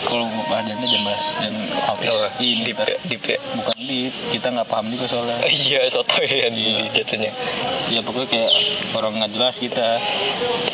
kalau 0.06 0.30
mau 0.30 0.46
bahasanya 0.46 0.78
jangan 0.80 1.02
bahas 1.04 1.26
dan 1.40 1.54
autis 1.90 2.08
Oh, 2.08 2.30
ini 2.40 2.62
deep, 2.64 2.78
ya, 2.78 2.96
deep 3.04 3.24
ya. 3.26 3.38
bukan 3.52 3.76
di 3.82 4.00
kita 4.30 4.48
nggak 4.50 4.66
paham 4.66 4.88
juga 4.88 5.06
soalnya. 5.06 5.38
Iya, 5.68 5.82
soto 5.88 6.18
ya 6.20 6.48
di 6.48 6.66
jatuhnya. 6.92 7.32
ya 7.90 8.00
pokoknya 8.00 8.28
kayak 8.30 8.50
orang 8.94 9.12
nggak 9.18 9.32
jelas 9.32 9.56
kita. 9.58 9.98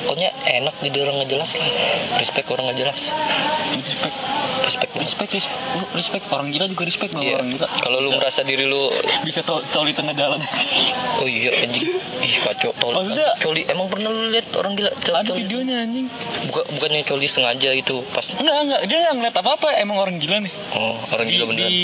Pokoknya 0.03 0.29
enak 0.45 0.75
jadi 0.81 0.97
orang 1.01 1.15
nggak 1.17 1.31
jelas 1.31 1.49
lah. 1.53 1.69
Respect 2.17 2.47
orang 2.49 2.63
nggak 2.67 2.79
jelas. 2.79 2.99
respect. 3.79 4.15
Respect 4.59 4.91
respect 4.97 5.31
respect, 5.33 5.47
Lu 5.73 5.85
respect. 5.95 6.23
orang 6.27 6.47
gila 6.49 6.65
juga 6.67 6.83
respect 6.83 7.11
sama 7.11 7.23
Iya. 7.23 7.35
orang 7.35 7.49
gila. 7.49 7.67
Kalau 7.79 7.97
lu 7.97 8.09
merasa 8.13 8.43
diri 8.43 8.65
lu 8.65 8.91
bisa 9.23 9.39
tol 9.41 9.63
di 9.81 9.93
tengah 9.93 10.11
jalan. 10.13 10.37
Oh 11.17 11.25
iya 11.25 11.49
anjing. 11.57 11.81
Ih 12.21 12.37
kacau 12.43 12.69
tol 12.77 12.93
Maksudnya- 12.93 13.33
Coli 13.39 13.65
Emang 13.65 13.89
pernah 13.89 14.07
lu 14.07 14.29
lihat 14.29 14.45
orang 14.53 14.75
gila? 14.75 14.93
Coli, 14.93 15.15
ada 15.15 15.25
coli? 15.25 15.41
videonya 15.41 15.81
anjing. 15.81 16.05
Bukan, 16.45 16.63
Bukannya 16.77 17.01
coli 17.03 17.25
sengaja 17.25 17.69
itu 17.71 18.05
Pas 18.07 18.21
enggak 18.29 18.53
enggak 18.61 18.81
dia 18.85 18.97
nggak 18.99 19.15
ngeliat 19.17 19.35
apa 19.35 19.49
apa 19.51 19.67
emang 19.79 19.97
orang 19.97 20.15
gila 20.17 20.37
nih. 20.39 20.53
Oh 20.75 20.93
orang 21.09 21.25
di, 21.25 21.31
gila 21.33 21.45
beneran. 21.47 21.65
di 21.65 21.81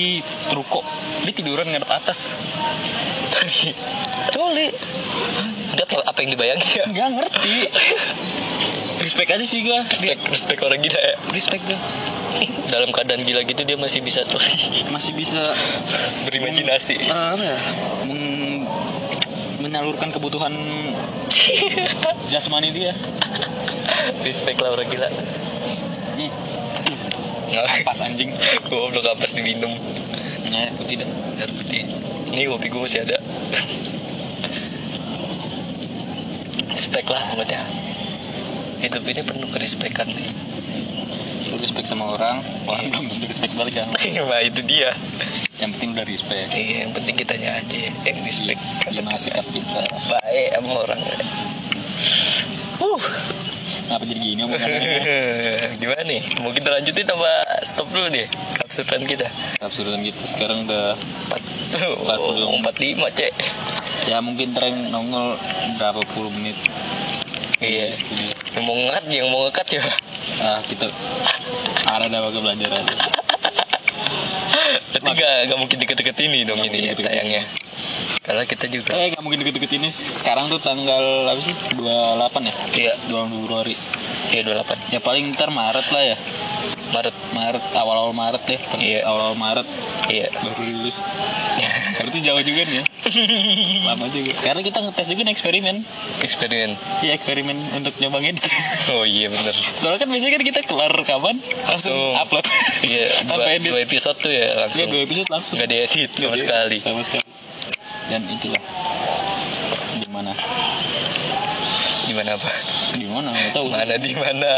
ruko 0.52 0.86
dia 1.22 1.34
tiduran 1.34 1.66
ngadep 1.66 1.88
atas. 1.88 2.34
Coli. 4.30 4.68
Dia 5.74 5.84
apa, 5.84 5.96
apa 6.06 6.18
yang 6.20 6.32
dibayangin? 6.32 6.66
Ya 6.74 6.86
nggak 6.88 7.10
ngerti. 7.14 7.56
Respect 9.00 9.30
aja 9.30 9.44
sih 9.44 9.62
gua. 9.62 9.82
Respect, 9.84 10.22
respect 10.28 10.60
orang 10.62 10.80
gila 10.80 10.96
ya. 10.96 11.16
Respect 11.30 11.64
gua. 11.64 11.80
Dalam 12.68 12.90
keadaan 12.90 13.22
gila 13.22 13.42
gitu 13.42 13.62
dia 13.62 13.76
masih 13.76 14.02
bisa 14.02 14.26
coli 14.26 14.50
masih 14.90 15.14
bisa 15.14 15.54
Berimajinasi. 16.26 16.98
eh, 16.98 17.28
apa 17.30 17.44
ya? 17.44 17.58
Meng- 18.04 18.66
menyalurkan 19.60 20.10
kebutuhan 20.10 20.52
jasmani 22.28 22.72
dia. 22.72 22.92
Respect 24.22 24.58
lah 24.58 24.72
orang 24.72 24.88
gila. 24.88 25.08
Ih, 26.16 26.32
Nggak 27.50 27.66
pas 27.86 28.00
anjing. 28.02 28.34
Goblok 28.66 29.06
ampas 29.06 29.32
diminum 29.32 29.72
ya 30.54 30.70
putih 30.78 30.96
dah 31.02 31.10
Air 31.42 31.52
putih 31.52 31.82
Ini 32.34 32.50
kopi 32.50 32.66
gue 32.70 32.82
masih 32.82 33.06
ada. 33.06 33.18
Respect 36.74 37.08
lah 37.10 37.22
maksudnya. 37.34 37.62
Hidup 38.82 39.04
ini 39.06 39.22
penuh 39.22 39.50
kerespekan. 39.54 40.10
Nih 40.10 40.44
lu 41.54 41.62
respect 41.62 41.86
sama 41.86 42.10
orang 42.10 42.42
orang 42.66 42.90
belum 42.90 43.06
tentu 43.14 43.30
respect 43.30 43.54
balik 43.54 43.78
kan? 43.78 43.86
Nah 44.26 44.42
itu 44.42 44.66
dia. 44.66 44.90
Yang 45.62 45.78
penting 45.78 45.90
udah 45.94 46.06
respect. 46.10 46.50
Iya, 46.58 46.90
yang 46.90 46.92
penting 46.98 47.14
kitanya 47.14 47.62
aja 47.62 47.78
yang 48.10 48.18
respect. 48.26 48.58
gimana 48.90 49.18
sikap 49.22 49.46
kita? 49.54 49.86
Baik 50.10 50.50
sama 50.58 50.82
orang. 50.82 51.02
Uh, 52.82 53.04
kenapa 53.86 54.04
jadi 54.10 54.20
gini 54.20 54.42
omongannya? 54.42 54.82
Gimana 55.82 56.02
nih? 56.10 56.22
Mau 56.42 56.50
kita 56.50 56.74
lanjutin 56.74 57.06
apa 57.06 57.34
stop 57.64 57.88
dulu 57.88 58.08
deh 58.08 58.28
kapsulan 58.58 59.04
kita? 59.04 59.28
absurdan 59.60 60.00
gitu 60.02 60.22
sekarang 60.26 60.64
udah 60.64 60.94
Empat, 61.74 62.18
oh, 62.18 62.54
empat 62.54 62.76
lima 62.78 63.10
cek. 63.10 63.34
ya 64.06 64.20
mungkin 64.20 64.54
tren 64.54 64.90
nongol 64.90 65.34
berapa 65.76 66.02
puluh 66.14 66.30
menit 66.32 66.54
Iya. 67.58 67.96
Jadi, 67.96 68.26
Yang 68.52 68.64
mau 68.64 68.76
ngekat, 68.76 69.04
yang 69.10 69.28
mau 69.30 69.42
ngekat 69.44 69.68
ya. 69.72 69.84
ah 70.44 70.60
kita 70.62 70.86
arah 71.86 72.06
dah 72.06 72.20
pakai 72.22 72.42
belajar 72.42 72.70
aja 72.76 72.96
Berarti 74.92 75.10
gak, 75.16 75.32
gak 75.48 75.58
mungkin 75.58 75.78
deket-deket 75.78 76.18
ini 76.22 76.44
dong 76.44 76.58
Nggak 76.58 76.70
ini 76.70 76.78
ya, 76.78 76.92
deket-deket. 76.92 77.08
tayangnya. 77.10 77.44
Karena 78.20 78.44
kita 78.46 78.66
juga. 78.68 78.92
eh 78.94 79.08
nggak 79.10 79.20
mungkin 79.20 79.40
deket-deket 79.42 79.72
ini 79.74 79.90
sekarang 79.90 80.48
tuh 80.48 80.56
tanggal 80.58 81.02
apa 81.26 81.40
sih 81.40 81.52
28 81.74 81.80
ya 82.42 82.54
Iya, 82.74 82.94
2 83.10 83.20
Februari 83.28 83.76
iya 84.30 84.42
28 84.44 84.92
ya 84.92 85.00
paling 85.00 85.24
ntar 85.32 85.50
Maret 85.50 85.88
lah 85.90 86.04
ya 86.06 86.18
Maret. 86.94 87.16
Maret 87.34 87.64
awal-awal 87.74 88.14
Maret 88.14 88.44
deh 88.46 88.62
Iya. 88.78 89.00
awal-awal 89.04 89.36
Maret 89.36 89.68
Iya. 90.06 90.28
baru 90.32 90.54
rilis 90.60 90.98
berarti 91.98 92.20
jauh 92.20 92.40
juga 92.40 92.62
nih 92.64 92.76
ya 92.76 92.84
lama 93.88 94.06
juga 94.08 94.32
karena 94.40 94.62
kita 94.62 94.80
ngetes 94.80 95.08
juga 95.08 95.22
nih 95.24 95.34
eksperimen 95.34 95.76
Eksperimen. 96.22 96.72
ya 97.02 97.12
eksperimen 97.14 97.58
untuk 97.76 97.94
nyoba 97.98 98.18
ngedit 98.20 98.46
Oh 98.94 99.04
iya 99.04 99.28
bener. 99.28 99.54
soalnya 99.74 100.00
kan 100.00 100.08
biasanya 100.08 100.34
kan 100.34 100.44
kita 100.46 100.60
kelar 100.64 100.94
kapan 101.02 101.36
langsung 101.64 101.94
Oh. 101.94 102.16
upload 102.16 102.46
Iya, 102.82 103.06
dua, 103.26 103.48
edit 103.50 103.70
dua 103.70 103.80
episode 103.82 104.18
tuh 104.18 104.30
ya 104.30 104.46
ya 104.46 104.56
langsung. 104.62 104.88
dua 104.88 105.02
episode 105.02 105.28
langsung 105.30 105.56
Gak 105.56 105.68
diedit 105.68 106.10
sama 106.12 106.26
Nggak 106.26 106.40
sekali. 106.40 106.78
sama 106.80 107.02
sekali 107.02 107.24
dan 108.06 108.22
itulah 108.28 108.64
gimana 110.00 110.32
Gimana 112.04 112.36
apa? 112.36 112.50
gimana 112.94 113.28
nggak 113.32 113.52
tahu 113.56 113.68
Mana 113.70 113.96
di 113.96 114.12
mana? 114.14 114.52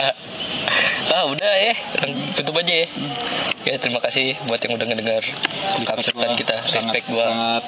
Ah 1.16 1.24
udah 1.32 1.48
ya, 1.48 1.72
tutup 2.36 2.60
aja 2.60 2.76
ya. 2.76 2.88
Ya 3.64 3.80
terima 3.80 4.04
kasih 4.04 4.36
buat 4.52 4.60
yang 4.60 4.76
udah 4.76 4.84
ngedengar 4.84 5.24
kapsulan 5.88 6.36
gua. 6.36 6.36
kita. 6.36 6.56
Respect 6.60 7.08
gua. 7.08 7.24
sangat 7.24 7.64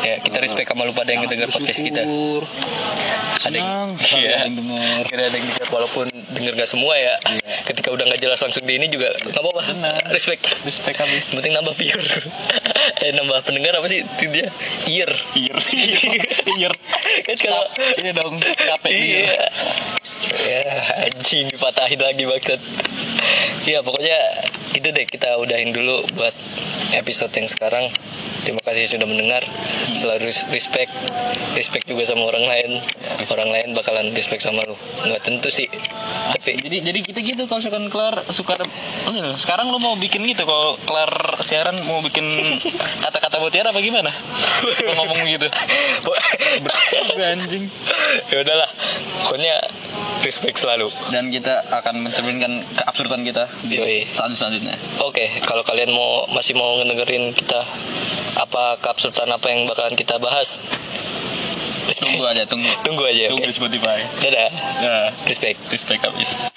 Ya 0.00 0.16
kita 0.24 0.40
respect 0.40 0.72
sama 0.72 0.88
lu 0.88 0.96
pada 0.96 1.12
yang 1.12 1.28
ngedengar 1.28 1.52
podcast 1.52 1.84
kita. 1.84 2.00
Ada 3.44 3.56
yang, 3.60 3.92
iya. 4.24 4.40
ada 4.40 4.48
yang 4.48 4.56
dengar 4.56 5.02
Kira 5.04 5.22
ada 5.28 5.36
yang 5.36 5.46
denger 5.52 5.68
walaupun 5.68 6.06
denger 6.32 6.52
gak 6.64 6.70
semua 6.72 6.96
ya. 6.96 7.12
Iya. 7.28 7.56
Ketika 7.68 7.92
udah 7.92 8.08
nggak 8.08 8.20
jelas 8.24 8.40
langsung 8.40 8.64
di 8.64 8.80
ini 8.80 8.88
juga 8.88 9.12
nggak 9.20 9.36
apa-apa. 9.36 9.62
Respect. 10.08 10.48
respect 10.64 10.96
habis 10.96 11.28
penting 11.28 11.52
nambah 11.52 11.76
viewer. 11.76 12.08
eh 13.04 13.12
nambah 13.12 13.44
pendengar 13.44 13.76
apa 13.76 13.86
sih 13.92 14.00
itu 14.00 14.32
dia? 14.32 14.48
Ear. 14.88 15.12
Iya, 15.36 15.54
iya. 16.56 16.68
Kan 17.28 17.36
kalau 17.36 17.68
Iya 18.00 18.16
dong, 18.16 18.40
capek 18.40 18.90
iya. 18.96 19.28
Ya 20.48 20.64
anjing 21.04 21.52
dipatahin 21.52 22.00
lagi 22.00 22.24
maksud. 22.24 22.56
Iya 23.68 23.84
pokoknya 23.84 24.16
itu 24.72 24.88
deh 24.88 25.04
kita 25.04 25.36
udahin 25.36 25.76
dulu 25.76 26.08
buat 26.16 26.32
episode 26.96 27.36
yang 27.36 27.52
sekarang. 27.52 27.92
Terima 28.42 28.62
kasih 28.62 28.86
sudah 28.86 29.04
mendengar. 29.04 29.42
Selalu 29.92 30.30
res- 30.30 30.46
respect, 30.48 30.92
respect 31.52 31.84
juga 31.84 32.04
sama 32.04 32.26
orang 32.26 32.44
lain. 32.44 32.70
Orang 33.28 33.50
lain 33.50 33.74
bakalan 33.74 34.14
respect 34.14 34.40
sama 34.40 34.62
lu. 34.64 34.76
Nggak 35.04 35.22
tentu 35.22 35.48
sih. 35.48 35.66
Tapi 36.28 36.56
Jadi 36.58 36.76
jadi 36.80 36.98
kita 37.02 37.18
gitu 37.20 37.42
kalau 37.44 37.60
misalkan 37.60 37.86
kelar 37.88 38.14
suka 38.28 38.56
ada 38.56 38.64
ini 39.08 39.20
loh, 39.20 39.36
sekarang 39.36 39.68
lu 39.68 39.80
mau 39.80 39.96
bikin 39.96 40.24
gitu 40.24 40.44
kalau 40.44 40.76
kelar 40.84 41.10
siaran 41.40 41.76
mau 41.84 42.00
bikin 42.00 42.24
kata-kata 43.04 43.40
mutiara 43.40 43.68
apa 43.68 43.80
gimana? 43.80 44.08
Suka 44.64 44.92
ngomong 44.96 45.18
gitu. 45.28 45.48
Anjing. 47.18 47.64
ya 48.32 48.36
udahlah. 48.40 48.70
Pokoknya 49.28 49.54
respect 50.22 50.56
selalu. 50.58 50.88
Dan 51.10 51.28
kita 51.28 51.64
akan 51.70 52.00
mencerminkan 52.00 52.64
keabsurdan 52.76 53.22
kita 53.22 53.44
di 53.64 53.76
selanjutnya. 54.08 54.74
Oke, 55.04 55.28
kalau 55.44 55.62
kalian 55.62 55.92
mau 55.92 56.24
masih 56.30 56.56
mau 56.56 56.78
ngedengerin 56.80 57.34
kita 57.34 57.60
apa 58.38 58.78
keabsurdan 58.78 59.28
apa 59.28 59.46
yang 59.50 59.66
bakalan 59.66 59.94
kita 59.94 60.16
bahas, 60.18 60.62
Tunggu 61.88 62.20
aja, 62.22 62.44
tunggu. 62.44 62.68
tunggu 62.84 63.02
aja. 63.02 63.32
Tunggu 63.32 63.42
Oke. 63.42 63.48
di 63.48 63.56
Spotify. 63.56 63.98
Dadah. 64.20 64.50
Nah, 64.84 65.08
Respect. 65.24 65.56
respect 65.72 66.04
habis. 66.04 66.52